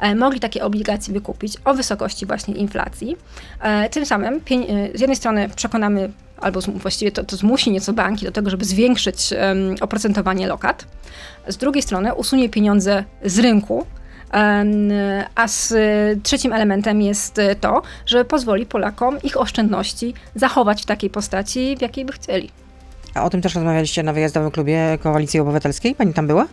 [0.00, 3.16] e, mogli takie obligacje wykupić o wysokości właśnie inflacji.
[3.60, 4.40] E, tym samym e,
[4.98, 9.34] z jednej strony przekonamy albo właściwie to, to zmusi nieco banki do tego, żeby zwiększyć
[9.80, 10.86] oprocentowanie lokat.
[11.48, 13.86] Z drugiej strony usunie pieniądze z rynku,
[15.34, 15.74] a z
[16.22, 22.04] trzecim elementem jest to, że pozwoli Polakom ich oszczędności zachować w takiej postaci, w jakiej
[22.04, 22.50] by chcieli.
[23.14, 25.94] A o tym też rozmawialiście na wyjazdowym klubie Koalicji Obywatelskiej?
[25.94, 26.46] Pani tam była?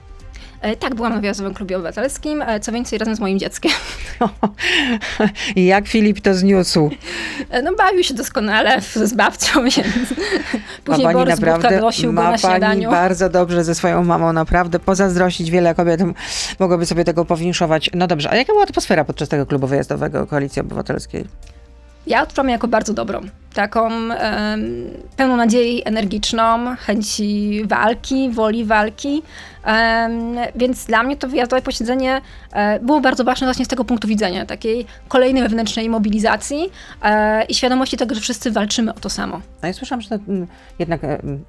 [0.62, 3.71] E, tak, byłam na Wyjazdowym Klubie Obywatelskim, e, co więcej razem z moim dzieckiem.
[5.56, 6.89] I jak Filip to zniósł?
[7.50, 10.13] E, no bawił się doskonale z babcią, więc
[10.84, 15.52] później ma pani Borys naprawdę, ma pani bardzo dobrze ze swoją mamą, naprawdę pozazdrościć.
[15.52, 16.02] Wiele kobiet
[16.60, 17.89] mogłoby sobie tego powinszować.
[17.93, 21.26] No dobrze, a jaka była atmosfera podczas tego klubu wyjazdowego Koalicji Obywatelskiej?
[22.07, 23.21] Ja odczuwam jako bardzo dobrą.
[23.53, 23.89] Taką
[25.17, 29.23] pełną nadziei, energiczną, chęci walki, woli walki.
[30.55, 32.21] Więc dla mnie to wyjazdowe posiedzenie
[32.55, 36.71] um, było bardzo ważne właśnie z tego punktu widzenia, takiej kolejnej wewnętrznej mobilizacji
[37.03, 39.41] e, i świadomości tego, że wszyscy walczymy o to samo.
[39.61, 40.47] A ja słyszałam, że to, mm,
[40.79, 41.01] jednak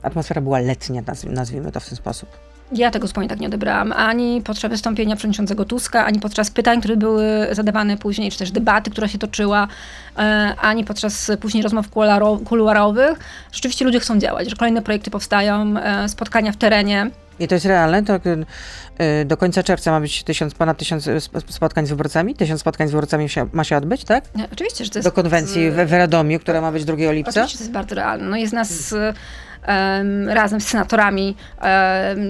[0.02, 2.51] atmosfera była letnia, nazwijmy to w ten sposób.
[2.74, 3.92] Ja tego zupełnie tak nie odebrałam.
[3.92, 8.90] Ani podczas wystąpienia przewodniczącego Tuska, ani podczas pytań, które były zadawane później, czy też debaty,
[8.90, 9.68] która się toczyła,
[10.18, 11.86] e, ani podczas później rozmów
[12.44, 13.18] kuluarowych.
[13.52, 17.10] Rzeczywiście ludzie chcą działać, że kolejne projekty powstają, e, spotkania w terenie.
[17.40, 18.02] I to jest realne?
[18.02, 22.34] To y, do końca czerwca ma być tysiąc, ponad tysiąc sp- spotkań z wyborcami?
[22.34, 24.24] Tysiąc spotkań z wyborcami się, ma się odbyć, tak?
[24.52, 25.08] Oczywiście, że to jest...
[25.08, 27.30] Do konwencji we w Radomiu, która ma być 2 lipca?
[27.30, 28.28] Oczywiście to jest bardzo realne.
[28.28, 29.14] No jest nas em,
[30.26, 31.36] razem z senatorami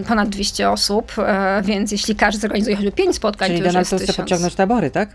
[0.09, 3.81] ponad 200 osób, e, więc jeśli każdy zorganizuje choćby 5 spotkań, Czyli to już Donald
[3.81, 4.25] jest Tusk chce tysiąc.
[4.25, 5.09] podciągnąć tabory, tak?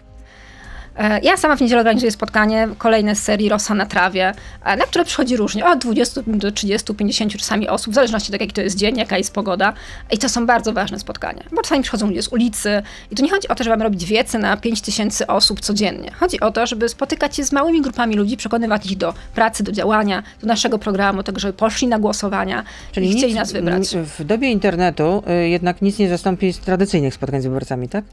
[0.98, 4.34] E, Ja sama w niedzielę organizuję spotkanie, kolejne z serii Rosa na trawie,
[4.64, 8.42] e, na które przychodzi różnie, od 20 do 30, 50 czasami osób, w zależności od
[8.42, 9.74] jaki to jest dzień, jaka jest pogoda.
[10.12, 12.82] I to są bardzo ważne spotkania, bo czasami przychodzą ludzie z ulicy
[13.12, 16.12] i tu nie chodzi o to, żeby mamy robić wiece na 5 tysięcy osób codziennie.
[16.12, 19.72] Chodzi o to, żeby spotykać się z małymi grupami ludzi, przekonywać ich do pracy, do
[19.72, 23.84] działania, do naszego programu, tego, żeby poszli na głosowania i chcieli nic- nas wybrać.
[24.20, 28.04] W dobie internetu y, jednak nic nie zastąpi z tradycyjnych spotkań z wyborcami, tak?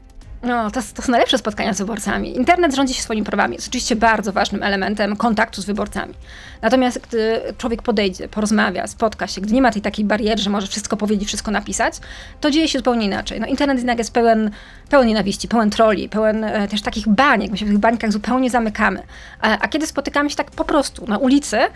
[0.45, 2.35] No, to, to są najlepsze spotkania z wyborcami.
[2.35, 3.55] Internet rządzi się swoimi prawami.
[3.55, 6.13] Jest oczywiście bardzo ważnym elementem kontaktu z wyborcami.
[6.61, 10.67] Natomiast gdy człowiek podejdzie, porozmawia, spotka się, gdy nie ma tej takiej bariery, że może
[10.67, 11.93] wszystko powiedzieć, wszystko napisać,
[12.41, 13.39] to dzieje się zupełnie inaczej.
[13.39, 14.51] No, internet jednak jest pełen,
[14.89, 17.51] pełen nienawiści, pełen troli, pełen e, też takich baniek.
[17.51, 19.03] My się w tych bańkach zupełnie zamykamy.
[19.41, 21.69] A, a kiedy spotykamy się tak po prostu na ulicy, e,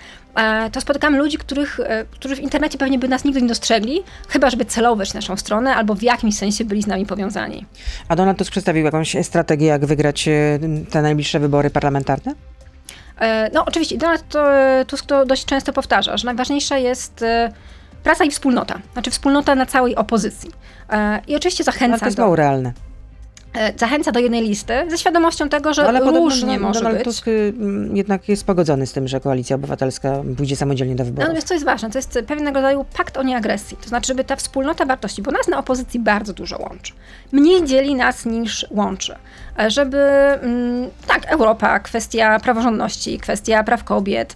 [0.71, 4.49] to spotykamy ludzi, których, e, którzy w internecie pewnie by nas nigdy nie dostrzegli, chyba
[4.49, 7.65] żeby celować naszą stronę albo w jakimś sensie byli z nami powiązani.
[8.07, 10.59] A Donald Tusk przedstawił jakąś strategię, jak wygrać y,
[10.91, 12.33] te najbliższe wybory parlamentarne?
[13.19, 14.23] E, No oczywiście, Donald
[14.87, 17.51] Tusk to dość często powtarza, że najważniejsza jest e,
[18.03, 18.79] praca i wspólnota.
[18.93, 20.51] Znaczy wspólnota na całej opozycji.
[20.89, 22.73] E, I oczywiście Ale to zachęca jest do, mało realne.
[23.53, 26.79] E, zachęca do jednej listy ze świadomością tego, że No, ale podobno różnie Don- może
[26.79, 27.05] Donald być.
[27.05, 31.19] Tusk mm, jednak jest pogodzony z tym, że Koalicja Obywatelska pójdzie samodzielnie do wyborów.
[31.23, 33.77] Natomiast co jest ważne, to jest pewnego rodzaju pakt o nieagresji.
[33.81, 36.93] To znaczy, żeby ta wspólnota wartości, bo nas na opozycji bardzo dużo łączy.
[37.31, 39.15] Mniej dzieli nas niż łączy.
[39.59, 44.35] E, Żeby, mm, tak, Europa, kwestia praworządności, kwestia praw kobiet,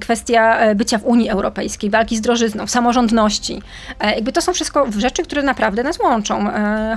[0.00, 3.62] kwestia e, bycia w Unii Europejskiej, walki z drożyzną, samorządności.
[4.00, 6.48] Jakby to są wszystko rzeczy, które naprawdę nas łączą.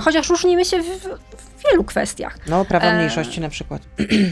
[0.02, 2.38] Chociaż różnimy się w, w wielu kwestiach.
[2.46, 3.82] No, prawa E, mniejszości na przykład.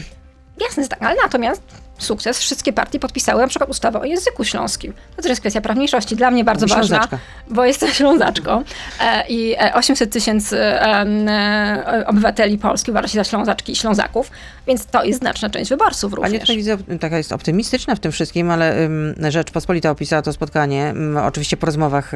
[0.61, 1.61] Jasne, tak, ale natomiast
[1.99, 4.93] sukces, wszystkie partie podpisały na przykład ustawę o języku śląskim.
[5.15, 7.07] To też jest kwestia prawniejszości, dla mnie bardzo ważna,
[7.49, 8.63] bo jestem ślązaczką
[9.01, 11.05] e, i e, 800 tysięcy e,
[11.97, 14.31] e, obywateli Polski uważa się za ślązaczki i ślązaków,
[14.67, 16.41] więc to jest znaczna część wyborców Pani również.
[16.41, 18.89] tutaj widzę, taka jest optymistyczna w tym wszystkim, ale
[19.29, 22.11] Rzeczpospolita opisała to spotkanie, oczywiście po rozmowach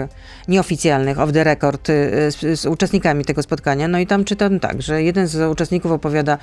[0.47, 3.87] nieoficjalnych, off the record, z, z uczestnikami tego spotkania.
[3.87, 6.37] No i tam czytam tak, że jeden z uczestników opowiada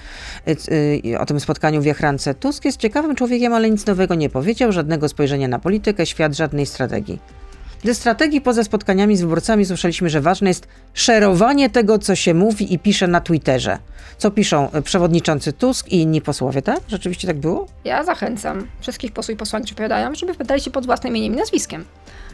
[1.19, 2.35] o tym spotkaniu w Jachrance.
[2.35, 6.67] Tusk jest ciekawym człowiekiem, ale nic nowego nie powiedział, żadnego spojrzenia na politykę, świat, żadnej
[6.67, 7.19] strategii.
[7.85, 12.75] Ze strategii poza spotkaniami z wyborcami słyszeliśmy, że ważne jest szerowanie tego, co się mówi
[12.75, 13.79] i pisze na Twitterze.
[14.19, 16.81] Co piszą y, przewodniczący Tusk i inni posłowie, tak?
[16.89, 17.67] Rzeczywiście tak było?
[17.85, 21.37] Ja zachęcam wszystkich posłów i posłanki, którzy opowiadają, żeby wypowiadali się pod własnym imieniem i
[21.37, 21.85] nazwiskiem.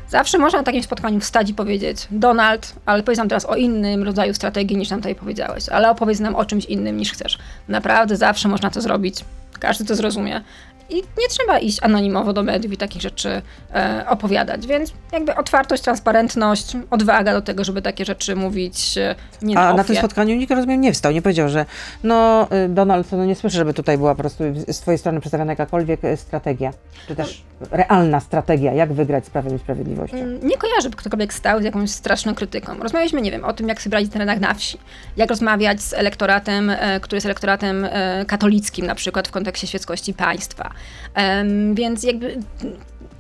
[0.09, 4.03] Zawsze można na takim spotkaniu wstać i powiedzieć Donald, ale powiedz nam teraz o innym
[4.03, 7.39] rodzaju strategii niż nam tutaj powiedziałeś, ale opowiedz nam o czymś innym niż chcesz.
[7.69, 9.25] Naprawdę zawsze można to zrobić.
[9.61, 10.43] Każdy to zrozumie.
[10.91, 13.43] I nie trzeba iść anonimowo do mediów i takich rzeczy
[13.75, 19.55] e, opowiadać, więc jakby otwartość, transparentność, odwaga do tego, żeby takie rzeczy mówić e, nie
[19.55, 19.85] na A na ofie.
[19.87, 21.67] tym spotkaniu nikt, rozumiem, nie wstał, nie powiedział, że
[22.03, 25.53] no y, Donald, no nie słyszę, żeby tutaj była po prostu z twojej strony przedstawiona
[25.53, 26.73] jakakolwiek y, strategia,
[27.09, 30.17] czy też realna strategia, jak wygrać z Prawem i Sprawiedliwością.
[30.17, 32.79] Mm, Nie kojarzę, żeby ktokolwiek stał z jakąś straszną krytyką.
[32.79, 34.79] Rozmawialiśmy, nie wiem, o tym, jak sobie radzić na terenach na wsi,
[35.17, 40.15] jak rozmawiać z elektoratem, e, który jest elektoratem e, katolickim, na przykład w kontekście świeckości
[40.15, 40.71] państwa.
[41.15, 42.37] Em, Więc jakby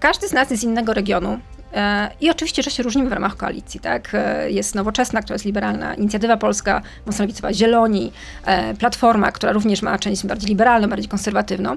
[0.01, 1.39] każdy z nas jest z innego regionu.
[1.77, 4.11] E, I oczywiście, że się różnimy w ramach koalicji, tak?
[4.15, 8.13] E, Jest Nowoczesna, która jest liberalna, Inicjatywa Polska, mocno Zieloni,
[8.45, 11.77] e, Platforma, która również ma część bardziej liberalną, bardziej konserwatywną.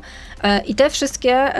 [0.67, 1.53] I te wszystkie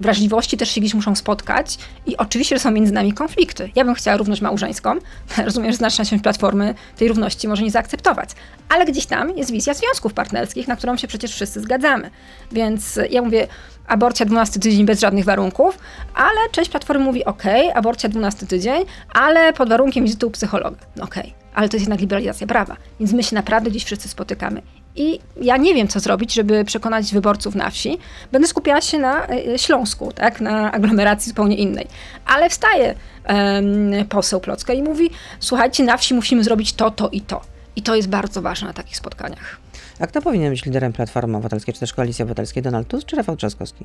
[0.00, 3.70] wrażliwości też się gdzieś muszą spotkać i oczywiście, że są między nami konflikty.
[3.74, 4.94] Ja bym chciała równość małżeńską.
[5.44, 8.30] Rozumiem, że znaczna część Platformy tej równości może nie zaakceptować.
[8.68, 12.10] Ale gdzieś tam jest wizja związków partnerskich, na którą się przecież wszyscy zgadzamy.
[12.52, 13.46] Więc ja mówię,
[13.88, 15.78] aborcja 12 tydzień bez żadnych warunków,
[16.14, 17.42] ale część Platformy mówi, ok,
[17.74, 20.76] aborcja 12 tydzień, ale pod warunkiem wizyty u psychologa.
[20.96, 24.62] No Okej, ale to jest jednak liberalizacja prawa, więc my się naprawdę gdzieś wszyscy spotykamy.
[24.96, 27.98] I ja nie wiem, co zrobić, żeby przekonać wyborców na wsi.
[28.32, 31.86] Będę skupiała się na e, Śląsku, tak, na aglomeracji zupełnie innej.
[32.26, 32.94] Ale wstaje
[33.24, 37.40] em, poseł Plocka i mówi, słuchajcie, na wsi musimy zrobić to, to i to.
[37.76, 39.56] I to jest bardzo ważne na takich spotkaniach.
[40.00, 43.36] A kto powinien być liderem Platformy Obywatelskiej, czy też Koalicji Obywatelskiej, Donald Tusk czy Rafał
[43.36, 43.84] Trzaskowski?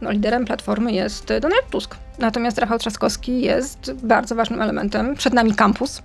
[0.00, 1.96] No, liderem Platformy jest Donald Tusk.
[2.18, 5.14] Natomiast Rafał Trzaskowski jest bardzo ważnym elementem.
[5.14, 6.02] Przed nami kampus.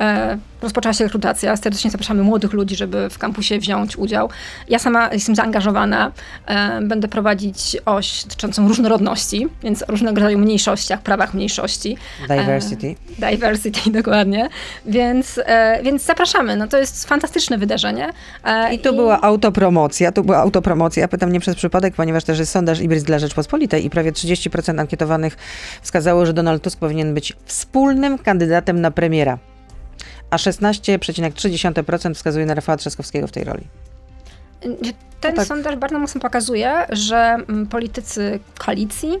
[0.00, 1.56] E, rozpoczęła się rekrutacja.
[1.56, 4.30] Serdecznie zapraszamy młodych ludzi, żeby w kampusie wziąć udział.
[4.68, 6.12] Ja sama jestem zaangażowana.
[6.46, 11.96] E, będę prowadzić oś dotyczącą różnorodności, więc o różnego rodzaju mniejszościach, prawach mniejszości.
[12.28, 12.94] Diversity.
[13.22, 14.48] E, diversity, dokładnie.
[14.86, 16.56] Więc, e, więc zapraszamy.
[16.56, 18.12] No to jest fantastyczne wydarzenie.
[18.44, 18.96] E, I tu i...
[18.96, 20.12] była autopromocja.
[20.12, 21.08] Tu była autopromocja.
[21.08, 25.36] Pytam nie przez przypadek, ponieważ też jest sondaż Ibris dla Rzeczpospolitej i prawie 30% ankietowanych
[25.82, 29.38] wskazało, że Donald Tusk powinien być wspólnym kandydatem na premiera,
[30.30, 33.64] a 16,3% wskazuje na Rafała Trzaskowskiego w tej roli.
[35.20, 35.46] Ten tak.
[35.46, 39.18] sondaż bardzo mocno pokazuje, że mm, politycy koalicji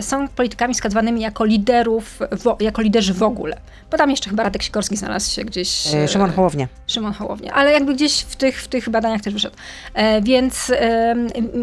[0.00, 2.18] są politykami skazywanymi jako liderów,
[2.60, 3.56] jako liderzy w ogóle.
[3.90, 5.94] Bo tam jeszcze chyba Radek Sikorski znalazł się gdzieś.
[5.94, 6.68] E, Szymon Hołownia.
[6.86, 9.56] Szymon Hołownia, ale jakby gdzieś w tych, w tych badaniach też wyszedł.
[9.94, 10.72] E, więc,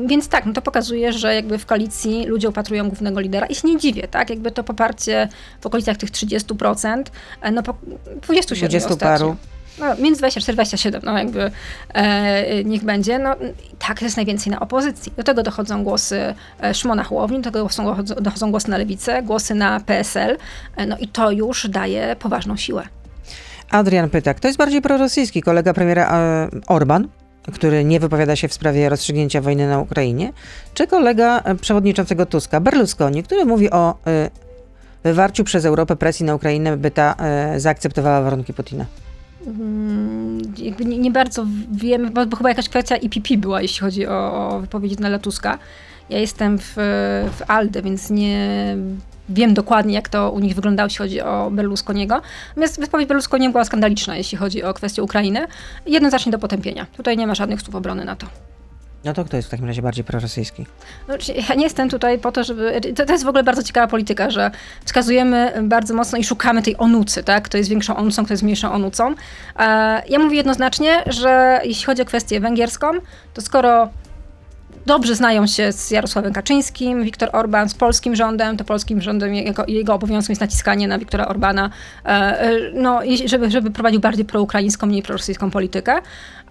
[0.06, 3.68] więc tak, no to pokazuje, że jakby w koalicji ludzie upatrują głównego lidera i się
[3.68, 4.30] nie dziwię, tak?
[4.30, 5.28] Jakby to poparcie
[5.62, 7.04] w okolicach tych 30%,
[7.52, 7.76] no po
[8.22, 9.36] 27 20 paru
[9.80, 11.52] no, między 24 27, no jakby
[11.94, 13.20] e, niech będzie.
[13.20, 13.36] No,
[13.80, 15.14] tak, jest najwięcej na opozycji.
[15.18, 19.56] Do tego dochodzą głosy e, Szymona Hołowni, do tego dochodzą, dochodzą głosy na Lewicę, głosy
[19.56, 20.38] na PSL,
[20.76, 22.84] e, no i to już daje poważną siłę.
[23.72, 25.42] Adrian pyta, kto jest bardziej prorosyjski?
[25.42, 27.08] Kolega premiera e, Orban,
[27.54, 30.34] który nie wypowiada się w sprawie rozstrzygnięcia wojny na Ukrainie,
[30.74, 34.30] czy kolega e, przewodniczącego Tuska, Berlusconi, który mówi o e,
[35.04, 37.16] wywarciu przez Europę presji na Ukrainę, by ta
[37.58, 38.86] zaakceptowała warunki Putina?
[39.48, 44.08] Mm, jakby nie, nie, bardzo wiemy, bo, bo, chyba jakaś kwestia IPP była, jeśli chodzi
[44.08, 45.60] o, o wypowiedzi Donalda Tuska.
[46.10, 46.74] Ja jestem w,
[47.38, 48.76] w ALDE, więc nie
[49.30, 52.22] wiem dokładnie, jak to u nich wyglądało, jeśli chodzi o Berlusconiego.
[52.50, 55.48] Natomiast wypowiedź Berlusconiego była skandaliczna, jeśli chodzi o kwestię Ukrainy.
[55.86, 56.86] Jednoznacznie do potępienia.
[56.98, 58.28] Tutaj nie ma żadnych słów obrony na to.
[59.04, 60.66] No to kto jest w takim razie bardziej prorosyjski?
[61.08, 61.14] No,
[61.50, 62.82] ja nie jestem tutaj po to, żeby...
[62.96, 64.52] To, to, jest w ogóle bardzo ciekawa polityka, że
[64.86, 67.44] wskazujemy bardzo mocno i szukamy tej onucy, tak?
[67.44, 69.16] Kto jest większą onucą, kto jest mniejszą onucą.
[70.10, 72.92] Ja mówię jednoznacznie, że jeśli chodzi o kwestię węgierską,
[73.34, 73.90] to skoro
[74.86, 79.64] dobrze znają się z Jarosławem Kaczyńskim, Viktor Orban z polskim rządem, to polskim rządem jego,
[79.68, 81.70] jego obowiązkiem jest naciskanie na Viktora Orbana,
[82.06, 85.94] e, e, no, żeby, żeby prowadził bardziej proukraińską, mniej prorosyjską politykę,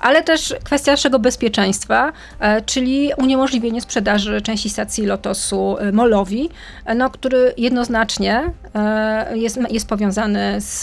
[0.01, 6.49] ale też kwestia naszego bezpieczeństwa, e, czyli uniemożliwienie sprzedaży części stacji Lotosu Molowi,
[6.97, 8.43] no, który jednoznacznie
[9.35, 10.81] jest, jest powiązany z,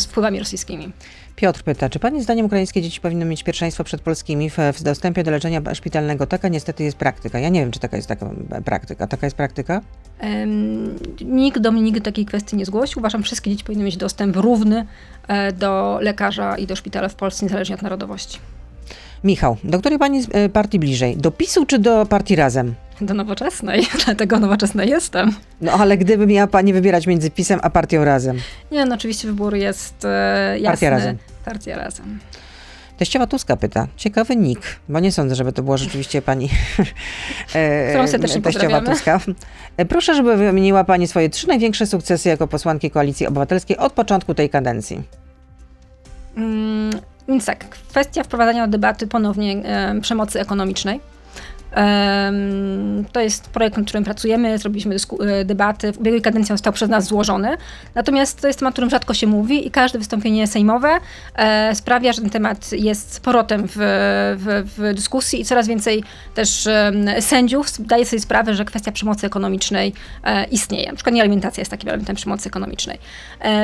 [0.00, 0.92] z wpływami rosyjskimi.
[1.36, 5.24] Piotr pyta, czy Pani zdaniem ukraińskie dzieci powinny mieć pierwszeństwo przed polskimi w, w dostępie
[5.24, 6.26] do leczenia szpitalnego?
[6.26, 7.38] Taka niestety jest praktyka.
[7.38, 8.30] Ja nie wiem, czy taka jest taka
[8.64, 9.06] praktyka.
[9.06, 9.80] Taka jest praktyka?
[10.22, 12.98] Um, nikt do mnie nigdy takiej kwestii nie zgłosił.
[12.98, 14.86] Uważam, że wszystkie dzieci powinny mieć dostęp równy
[15.28, 18.38] e, do lekarza i do szpitala w Polsce, niezależnie od narodowości.
[19.24, 21.16] Michał, do której pani e, partii bliżej?
[21.16, 22.74] Do PiSu czy do partii Razem?
[23.00, 25.32] Do nowoczesnej, dlatego nowoczesnej jestem.
[25.60, 28.38] No ale gdyby miała pani wybierać między PiSem a partią Razem?
[28.72, 30.70] Nie, no oczywiście wybór jest e, jasny.
[30.70, 31.18] Partia Razem.
[31.44, 32.18] Partia Razem.
[32.96, 36.48] Teściowa Tuska pyta, ciekawy nick, bo nie sądzę, żeby to była rzeczywiście pani
[37.54, 39.20] e, Którą serdecznie teściowa Tuska.
[39.76, 44.34] E, proszę, żeby wymieniła pani swoje trzy największe sukcesy jako posłanki Koalicji Obywatelskiej od początku
[44.34, 45.02] tej kadencji.
[46.36, 46.90] Mm,
[47.28, 51.00] więc tak, kwestia wprowadzania do debaty ponownie e, przemocy ekonomicznej
[53.12, 56.88] to jest projekt, nad którym pracujemy, zrobiliśmy e, debaty, w ubiegłej kadencji on został przez
[56.88, 57.56] nas złożony.
[57.94, 60.98] Natomiast to jest temat, o którym rzadko się mówi i każde wystąpienie sejmowe
[61.36, 63.72] e, sprawia, że ten temat jest z powrotem w,
[64.36, 66.68] w, w dyskusji i coraz więcej też
[67.20, 69.92] sędziów daje sobie sprawę, że kwestia przemocy ekonomicznej
[70.24, 70.88] e, istnieje.
[70.88, 72.98] Na przykład niealimentacja jest takim elementem przemocy ekonomicznej.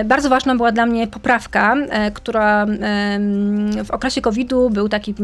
[0.05, 1.77] Bardzo ważna była dla mnie poprawka,
[2.15, 2.67] która
[3.85, 5.15] w okresie COVID-u był taki,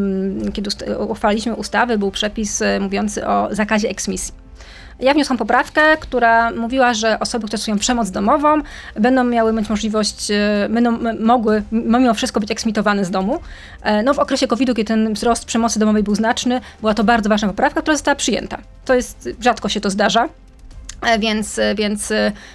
[0.52, 4.46] kiedy uchwaliliśmy ustawy, był przepis mówiący o zakazie eksmisji.
[5.00, 8.62] Ja wniosłam poprawkę, która mówiła, że osoby, które stosują przemoc domową,
[8.94, 13.38] będą miały mieć możliwość, e, będą mogły mimo wszystko być eksmitowane z domu.
[13.82, 17.28] E, no w okresie COVID-u, kiedy ten wzrost przemocy domowej był znaczny, była to bardzo
[17.28, 18.58] ważna poprawka, która została przyjęta.
[18.84, 20.28] To jest, rzadko się to zdarza.
[21.02, 22.12] E, więc, więc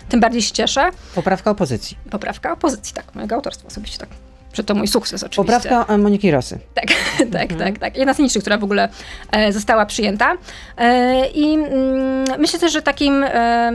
[0.09, 0.89] tym bardziej się cieszę.
[1.15, 1.97] Poprawka opozycji.
[2.09, 3.15] Poprawka opozycji, tak.
[3.15, 4.09] Mojego autorstwa osobiście tak
[4.53, 5.59] że to mój sukces oczywiście.
[5.69, 6.59] Poprawka Moniki Rosy.
[6.73, 6.85] Tak,
[7.33, 7.59] tak, mhm.
[7.59, 7.97] tak, tak.
[7.97, 8.89] Jedna z niczych, która w ogóle
[9.31, 10.37] e, została przyjęta.
[10.77, 13.71] E, I mm, myślę też, że takim, e,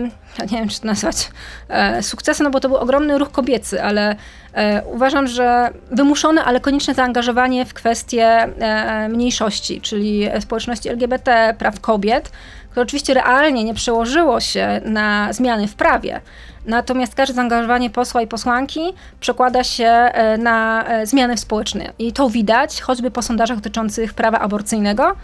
[0.51, 1.31] nie wiem, czy to nazwać
[1.69, 4.17] e, sukcesem, no bo to był ogromny ruch kobiecy, ale
[4.53, 11.81] e, uważam, że wymuszone, ale konieczne zaangażowanie w kwestie e, mniejszości, czyli społeczności LGBT, praw
[11.81, 12.33] kobiet,
[12.77, 16.21] które oczywiście realnie nie przełożyło się na zmiany w prawie,
[16.67, 18.81] Natomiast każde zaangażowanie posła i posłanki
[19.21, 21.93] przekłada się e, na e, zmiany społeczne.
[21.99, 25.17] I to widać choćby po sondażach dotyczących prawa aborcyjnego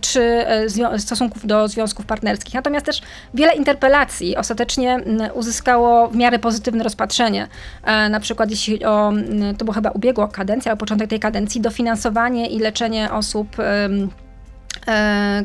[0.00, 2.54] czy e, stosunków do związków partnerskich.
[2.54, 3.02] Natomiast też
[3.34, 5.00] wiele interpelacji ostatecznie
[5.34, 7.48] uzyskało w miarę pozytywne rozpatrzenie.
[8.10, 9.12] Na przykład jeśli o,
[9.58, 13.56] to była chyba ubiegła kadencja, ale początek tej kadencji, dofinansowanie i leczenie osób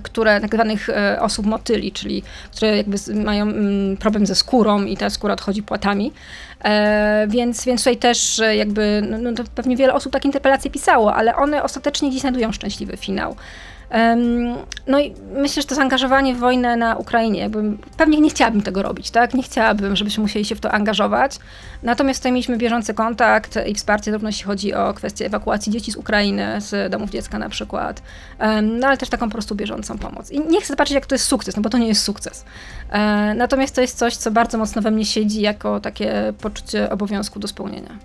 [0.03, 4.97] które tak zwanych e, osób motyli, czyli które jakby mają mm, problem ze skórą i
[4.97, 6.11] ta skóra odchodzi płatami.
[6.63, 11.35] E, więc, więc tutaj też jakby, no, no pewnie wiele osób takie interpelacje pisało, ale
[11.35, 13.35] one ostatecznie gdzieś znajdują szczęśliwy finał.
[14.87, 18.83] No i myślę, że to zaangażowanie w wojnę na Ukrainie, jakby, pewnie nie chciałabym tego
[18.83, 19.33] robić, tak?
[19.33, 21.39] Nie chciałabym, żebyśmy musieli się w to angażować.
[21.83, 25.95] Natomiast tutaj mieliśmy bieżący kontakt i wsparcie, zarówno jeśli chodzi o kwestię ewakuacji dzieci z
[25.95, 28.01] Ukrainy, z domów dziecka na przykład,
[28.63, 30.31] no ale też taką po prostu bieżącą pomoc.
[30.31, 32.45] I nie chcę zobaczyć, jak to jest sukces, no bo to nie jest sukces.
[32.89, 37.39] E, natomiast to jest coś, co bardzo mocno we mnie siedzi jako takie poczucie obowiązku
[37.39, 37.97] do spełnienia.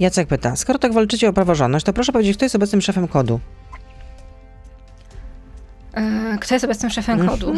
[0.00, 3.40] Jacek pyta, skoro tak walczycie o praworządność, to proszę powiedzieć, kto jest obecnym szefem kodu?
[5.94, 7.38] E, kto jest obecnym szefem mhm.
[7.38, 7.54] kodu?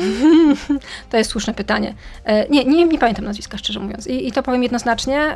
[1.11, 1.95] to jest słuszne pytanie.
[2.25, 4.07] E, nie, nie, nie pamiętam nazwiska, szczerze mówiąc.
[4.07, 5.35] I, I, to powiem jednoznacznie.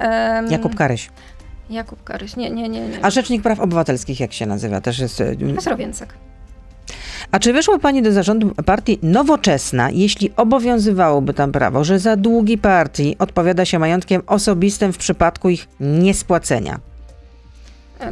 [0.50, 1.10] Jakub Karyś.
[1.70, 3.04] Jakub Karyś, nie, nie, nie, nie.
[3.04, 4.80] A Rzecznik Praw Obywatelskich, jak się nazywa?
[4.80, 5.20] Też jest...
[5.20, 6.14] E, Profesor Więcek.
[7.32, 12.58] A czy wyszła Pani do zarządu partii Nowoczesna, jeśli obowiązywałoby tam prawo, że za długi
[12.58, 16.78] partii odpowiada się majątkiem osobistym w przypadku ich niespłacenia?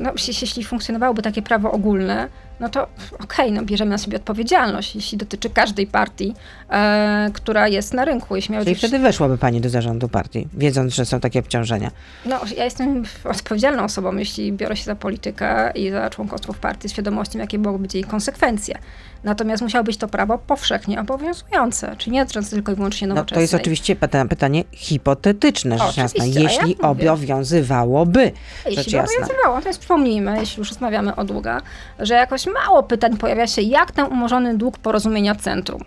[0.00, 2.28] No, jeśli funkcjonowałoby takie prawo ogólne,
[2.60, 6.34] no to okej, okay, no bierzemy na siebie odpowiedzialność, jeśli dotyczy każdej partii,
[6.70, 8.36] e, która jest na rynku.
[8.36, 11.90] Jeśli Czyli wtedy weszłaby Pani do zarządu partii, wiedząc, że są takie obciążenia?
[12.24, 16.88] No, ja jestem odpowiedzialną osobą, jeśli biorę się za politykę i za członkostwo w partii
[16.88, 18.78] z świadomością, jakie mogą być jej konsekwencje.
[19.24, 23.34] Natomiast musiało być to prawo powszechnie obowiązujące, czyli nie dotyczące tylko i wyłącznie nowoczesnej.
[23.34, 23.96] No, to jest oczywiście
[24.28, 26.24] pytanie hipotetyczne, rzecz jasna.
[26.24, 28.32] Jeśli ja obowiązywałoby.
[28.66, 31.62] Jeśli obowiązywało, to jest przypomnijmy, jeśli już rozmawiamy o długach,
[31.98, 35.84] że jakoś mało pytań pojawia się, jak ten umorzony dług porozumienia centrum.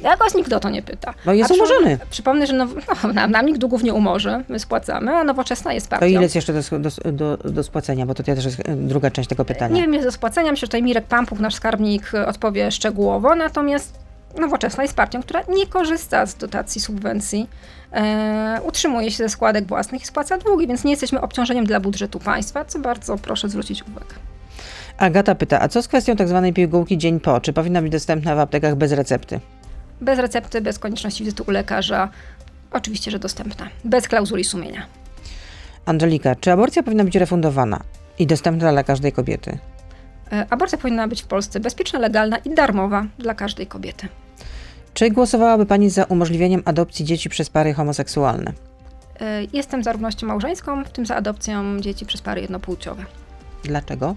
[0.00, 1.14] Jakoś nikt o to nie pyta.
[1.26, 1.98] No jest umorzony.
[2.10, 2.66] Przypomnę, że no,
[3.04, 6.06] no, nam, nam nikt długów nie umorzy, my spłacamy, a nowoczesna jest partią.
[6.06, 9.10] To ile jest jeszcze do, do, do, do spłacenia, bo to też jest e, druga
[9.10, 9.74] część tego pytania.
[9.74, 13.34] Nie wiem, jest do spłacenia, myślę, że tutaj Mirek Pampuk, nasz skarbnik, e, odpowie szczegółowo,
[13.34, 13.98] natomiast
[14.40, 17.48] nowoczesna jest partią, która nie korzysta z dotacji, subwencji,
[17.92, 22.18] e, utrzymuje się ze składek własnych i spłaca długi, więc nie jesteśmy obciążeniem dla budżetu
[22.18, 24.14] państwa, co bardzo proszę zwrócić uwagę.
[24.98, 27.40] Agata pyta, a co z kwestią tak zwanej pigułki dzień po?
[27.40, 29.40] Czy powinna być dostępna w aptekach bez recepty?
[30.00, 32.08] Bez recepty, bez konieczności wizyty u lekarza.
[32.72, 33.68] Oczywiście, że dostępna.
[33.84, 34.86] Bez klauzuli sumienia.
[35.86, 37.80] Angelika, czy aborcja powinna być refundowana
[38.18, 39.58] i dostępna dla każdej kobiety?
[40.32, 44.08] E, aborcja powinna być w Polsce bezpieczna, legalna i darmowa dla każdej kobiety.
[44.94, 48.52] Czy głosowałaby Pani za umożliwieniem adopcji dzieci przez pary homoseksualne?
[49.20, 53.04] E, jestem za równością małżeńską, w tym za adopcją dzieci przez pary jednopłciowe.
[53.64, 54.14] Dlaczego?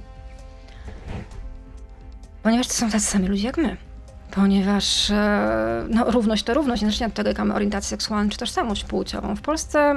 [2.44, 3.78] Ponieważ to są tacy sami ludzie jak my
[4.32, 8.84] ponieważ e, no, równość to równość, niezależnie od tego, jaka ma orientację seksualną czy tożsamość
[8.84, 9.36] płciową.
[9.36, 9.96] W Polsce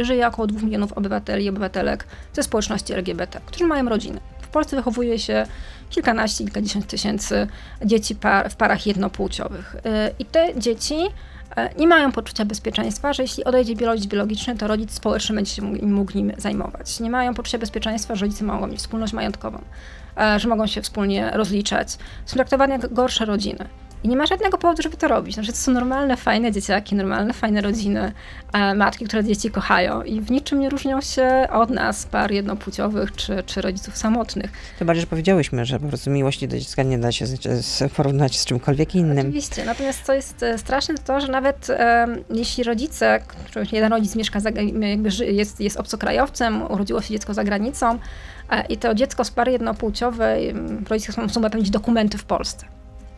[0.00, 4.20] żyje około 2 milionów obywateli i obywatelek ze społeczności LGBT, którzy mają rodziny.
[4.42, 5.46] W Polsce wychowuje się
[5.90, 7.46] kilkanaście, kilkadziesiąt tysięcy
[7.84, 9.76] dzieci par, w parach jednopłciowych.
[9.84, 10.96] E, I te dzieci
[11.56, 15.62] e, nie mają poczucia bezpieczeństwa, że jeśli odejdzie rodzic biologiczny, to rodzic społeczny będzie się
[15.62, 17.00] mógł, mógł nim zajmować.
[17.00, 19.60] Nie mają poczucia bezpieczeństwa, że rodzice mogą mieć wspólność majątkową.
[20.16, 23.68] E, że mogą się wspólnie rozliczać, są traktowane jak gorsze rodziny.
[24.04, 25.34] I nie ma żadnego powodu, żeby to robić.
[25.34, 28.12] Znaczy, to są normalne, fajne dzieciaki, normalne, fajne rodziny,
[28.52, 33.12] e, matki, które dzieci kochają i w niczym nie różnią się od nas, par jednopłciowych
[33.12, 34.52] czy, czy rodziców samotnych.
[34.78, 37.24] Chyba, bardziej, że powiedziałyśmy, że po prostu miłości do dziecka nie da się
[37.96, 39.18] porównać z czymkolwiek innym.
[39.18, 43.20] Oczywiście, natomiast co jest e, straszne, to to, że nawet e, jeśli rodzice,
[43.72, 44.50] jeden rodzic mieszka, za,
[44.80, 47.98] jakby jest, jest obcokrajowcem, urodziło się dziecko za granicą,
[48.68, 50.54] i to dziecko z pary jednopłciowej,
[50.88, 52.66] rodzice chcą zapewnić dokumenty w Polsce.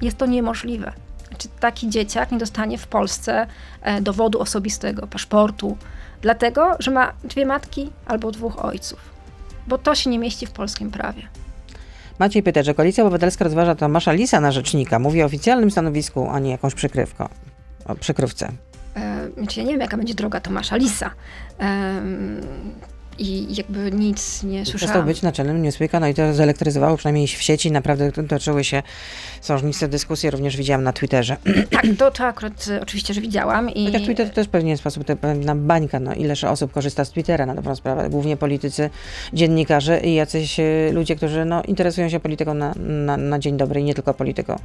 [0.02, 0.92] Jest to niemożliwe.
[1.28, 3.46] Znaczy, taki dzieciak nie dostanie w Polsce
[3.82, 5.76] e, dowodu osobistego, paszportu,
[6.22, 8.98] dlatego, że ma dwie matki albo dwóch ojców,
[9.66, 11.22] bo to się nie mieści w polskim prawie.
[12.18, 14.98] Maciej pyta, że Koalicja Obywatelska rozważa Tomasza Lisa na rzecznika.
[14.98, 17.28] Mówi o oficjalnym stanowisku, a nie jakąś przykrywką,
[17.84, 18.52] o przykrywce.
[18.96, 21.10] E, znaczy ja nie wiem, jaka będzie droga Tomasza Lisa.
[23.18, 24.78] I jakby nic nie słyszałam.
[24.78, 28.82] Przestał być naczelnym no i to zelektryzowało przynajmniej w sieci, naprawdę toczyły się
[29.40, 31.36] sążniste dyskusje, również widziałam na Twitterze.
[31.70, 33.70] Tak, to, to akurat e, oczywiście, że widziałam.
[33.70, 33.86] I...
[33.86, 37.46] Chociaż Twitter to też pewnie sposób, to pewna bańka, no ileż osób korzysta z Twittera
[37.46, 38.90] na dobrą sprawę, głównie politycy,
[39.32, 43.80] dziennikarze i jacyś e, ludzie, którzy no, interesują się polityką na, na, na dzień dobry
[43.80, 44.56] i nie tylko polityką.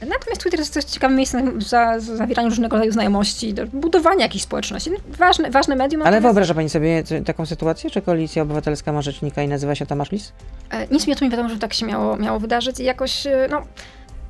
[0.00, 4.42] Natomiast Twitter jest też ciekawym miejscem za, za zawieranie różnego rodzaju znajomości, do budowania jakiejś
[4.42, 4.90] społeczności.
[5.08, 6.02] Ważne, ważne medium.
[6.02, 10.12] Ale wyobraża Pani sobie taką sytuację, że Koalicja Obywatelska ma rzecznika i nazywa się Tomasz
[10.12, 10.32] Lis?
[10.70, 13.26] E, nic mi o tym nie wiadomo, że tak się miało, miało wydarzyć i jakoś,
[13.26, 13.62] e, no,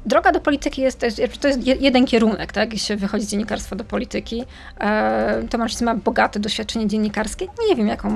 [0.07, 2.73] Droga do polityki jest, jest, to jest je- jeden kierunek, tak?
[2.73, 4.45] Jeśli się wychodzi z dziennikarstwa do polityki.
[4.81, 7.47] E, to mężczyzna ma bogate doświadczenie dziennikarskie.
[7.69, 8.11] Nie wiem, jaką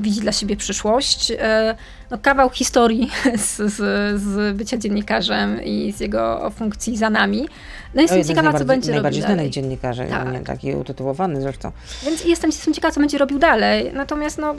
[0.00, 1.30] widzi dla siebie przyszłość.
[1.38, 1.74] E,
[2.10, 3.76] no, kawał historii z, z,
[4.20, 7.48] z bycia dziennikarzem i z jego funkcji za nami.
[7.94, 9.50] No jestem z ciekawa, co będzie najbardziej robił dalej.
[9.50, 10.42] dziennikarzy, Tak.
[10.46, 11.72] taki utytułowany zresztą.
[12.04, 13.90] Więc jestem, jestem ciekawa, co będzie robił dalej.
[13.94, 14.54] Natomiast no,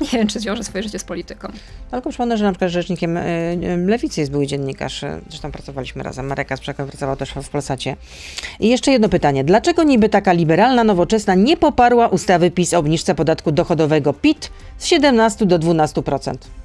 [0.00, 1.48] nie wiem, czy zwiąże swoje życie z polityką.
[1.90, 6.02] Tylko przypomnę, że na przykład rzecznikiem y, y, Lewicy jest były dziennikarz, y, zresztą pracowaliśmy
[6.02, 7.96] razem, Marek Kasprzak pracował też w Polsacie.
[8.60, 9.44] I jeszcze jedno pytanie.
[9.44, 14.86] Dlaczego niby taka liberalna, nowoczesna nie poparła ustawy PiS o obniżce podatku dochodowego PIT z
[14.86, 16.63] 17 do 12%?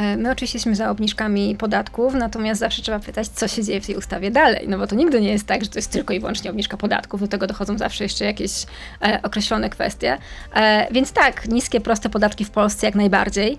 [0.00, 3.86] E, My oczywiście jesteśmy za obniżkami podatków, natomiast zawsze trzeba pytać, co się dzieje w
[3.86, 4.68] tej ustawie dalej.
[4.68, 7.20] No bo to nigdy nie jest tak, że to jest tylko i wyłącznie obniżka podatków.
[7.20, 8.66] Do tego dochodzą zawsze jeszcze jakieś
[9.02, 10.18] e, określone kwestie.
[10.54, 13.58] E, więc tak, niskie, proste podatki w Polsce jak najbardziej.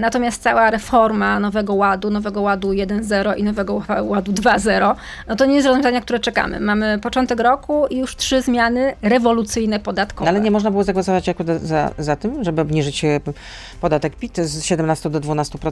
[0.00, 4.94] Natomiast cała reforma Nowego Ładu, Nowego Ładu 1.0 i Nowego Ładu 2.0,
[5.28, 6.60] no to nie jest rozwiązania, które czekamy.
[6.60, 10.24] Mamy początek roku i już trzy zmiany rewolucyjne podatkowe.
[10.24, 13.04] No, ale nie można było zagłosować akurat za, za tym, żeby obniżyć
[13.80, 15.67] podatek PIT z 17 do 12%?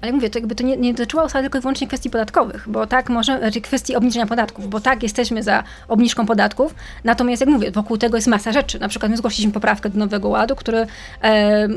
[0.00, 2.64] Ale jak mówię, to jakby to nie, nie dotyczyło ustawy tylko i wyłącznie kwestii podatkowych,
[2.66, 6.74] bo tak może, znaczy kwestii obniżenia podatków, bo tak jesteśmy za obniżką podatków,
[7.04, 8.78] natomiast jak mówię, wokół tego jest masa rzeczy.
[8.80, 10.86] Na przykład my zgłosiliśmy poprawkę do Nowego Ładu, który
[11.22, 11.68] e,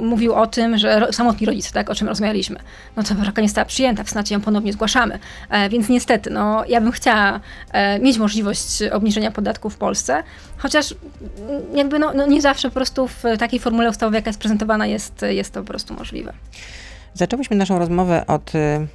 [0.00, 2.58] mówił o tym, że ro, samotni rodzice, tak, o czym rozmawialiśmy.
[2.96, 5.18] No to poprawka nie została przyjęta, w Senacie ją ponownie zgłaszamy.
[5.50, 7.40] E, więc niestety, no ja bym chciała
[7.72, 10.22] e, mieć możliwość obniżenia podatków w Polsce,
[10.56, 10.94] chociaż
[11.74, 15.22] jakby no, no nie zawsze po prostu w takiej formule ustawowej, jaka jest prezentowana, jest,
[15.28, 16.32] jest to po prostu możliwe.
[17.14, 18.86] Zaczęłyśmy naszą rozmowę od, y,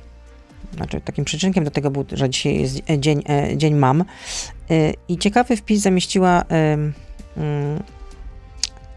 [0.76, 4.04] znaczy takim przyczynkiem do tego był, że dzisiaj jest dzień, e, dzień mam
[4.72, 6.46] Y, i ciekawy wpis zamieściła y,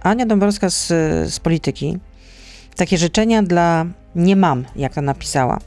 [0.02, 0.86] Ania Dąbrowska z,
[1.34, 1.98] z Polityki.
[2.76, 5.58] Takie życzenia dla nie mam, jak to napisała.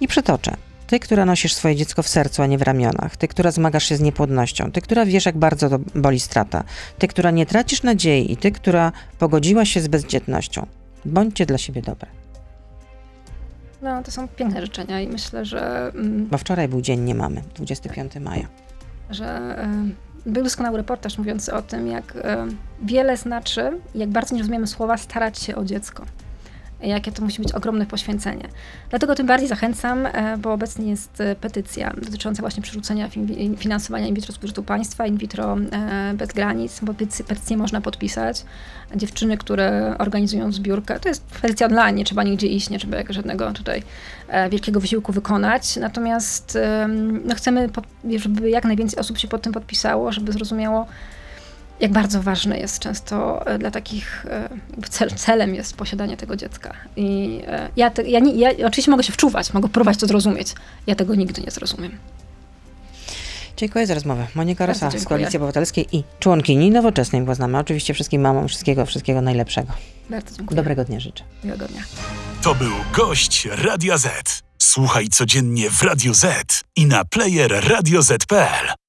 [0.00, 0.56] I przytoczę.
[0.86, 3.16] Ty, która nosisz swoje dziecko w sercu, a nie w ramionach.
[3.16, 4.72] Ty, która zmagasz się z niepłodnością.
[4.72, 6.64] Ty, która wiesz, jak bardzo to boli strata.
[6.98, 8.32] Ty, która nie tracisz nadziei.
[8.32, 10.66] I ty, która pogodziła się z bezdzietnością.
[11.04, 12.25] Bądźcie dla siebie dobre.
[13.86, 17.42] No, to są piękne życzenia i myślę, że, mm, Bo wczoraj był dzień nie mamy,
[17.54, 18.46] 25 maja.
[19.10, 19.56] że
[20.26, 22.14] był doskonały reportaż mówiący o tym, jak
[22.82, 26.04] wiele znaczy, jak bardzo nie rozumiemy słowa starać się o dziecko.
[26.86, 28.48] Jakie to musi być ogromne poświęcenie.
[28.90, 34.06] Dlatego tym bardziej zachęcam, e, bo obecnie jest e, petycja dotycząca właśnie przerzucenia fin- finansowania
[34.06, 38.44] in vitro z budżetu państwa, in vitro e, bez granic, bo petycję, można podpisać.
[38.96, 43.52] Dziewczyny, które organizują zbiórkę, to jest petycja online, nie trzeba nigdzie iść, nie trzeba żadnego
[43.52, 43.82] tutaj
[44.50, 45.76] wielkiego wysiłku wykonać.
[45.76, 46.58] Natomiast
[47.24, 47.68] no chcemy,
[48.16, 50.86] żeby jak najwięcej osób się pod tym podpisało, żeby zrozumiało,
[51.80, 54.48] jak bardzo ważne jest często e, dla takich, e,
[54.90, 56.74] cel, celem jest posiadanie tego dziecka.
[56.96, 60.54] I e, ja, te, ja, nie, ja oczywiście mogę się wczuwać, mogę próbować to zrozumieć.
[60.86, 61.98] Ja tego nigdy nie zrozumiem.
[63.56, 64.26] Dziękuję za rozmowę.
[64.34, 65.04] Monika Rosa z.
[65.04, 67.58] Koalicji Obywatelskiej i członkini Nowoczesnej poznamy.
[67.58, 69.72] Oczywiście wszystkim mamom wszystkiego, wszystkiego najlepszego.
[70.10, 70.56] Bardzo dziękuję.
[70.56, 71.24] Dobrego dnia życzę.
[71.44, 71.82] Miłego dnia.
[72.42, 74.42] To był gość Radia Z.
[74.58, 78.85] Słuchaj codziennie w Radio Z i na player radioz.pl.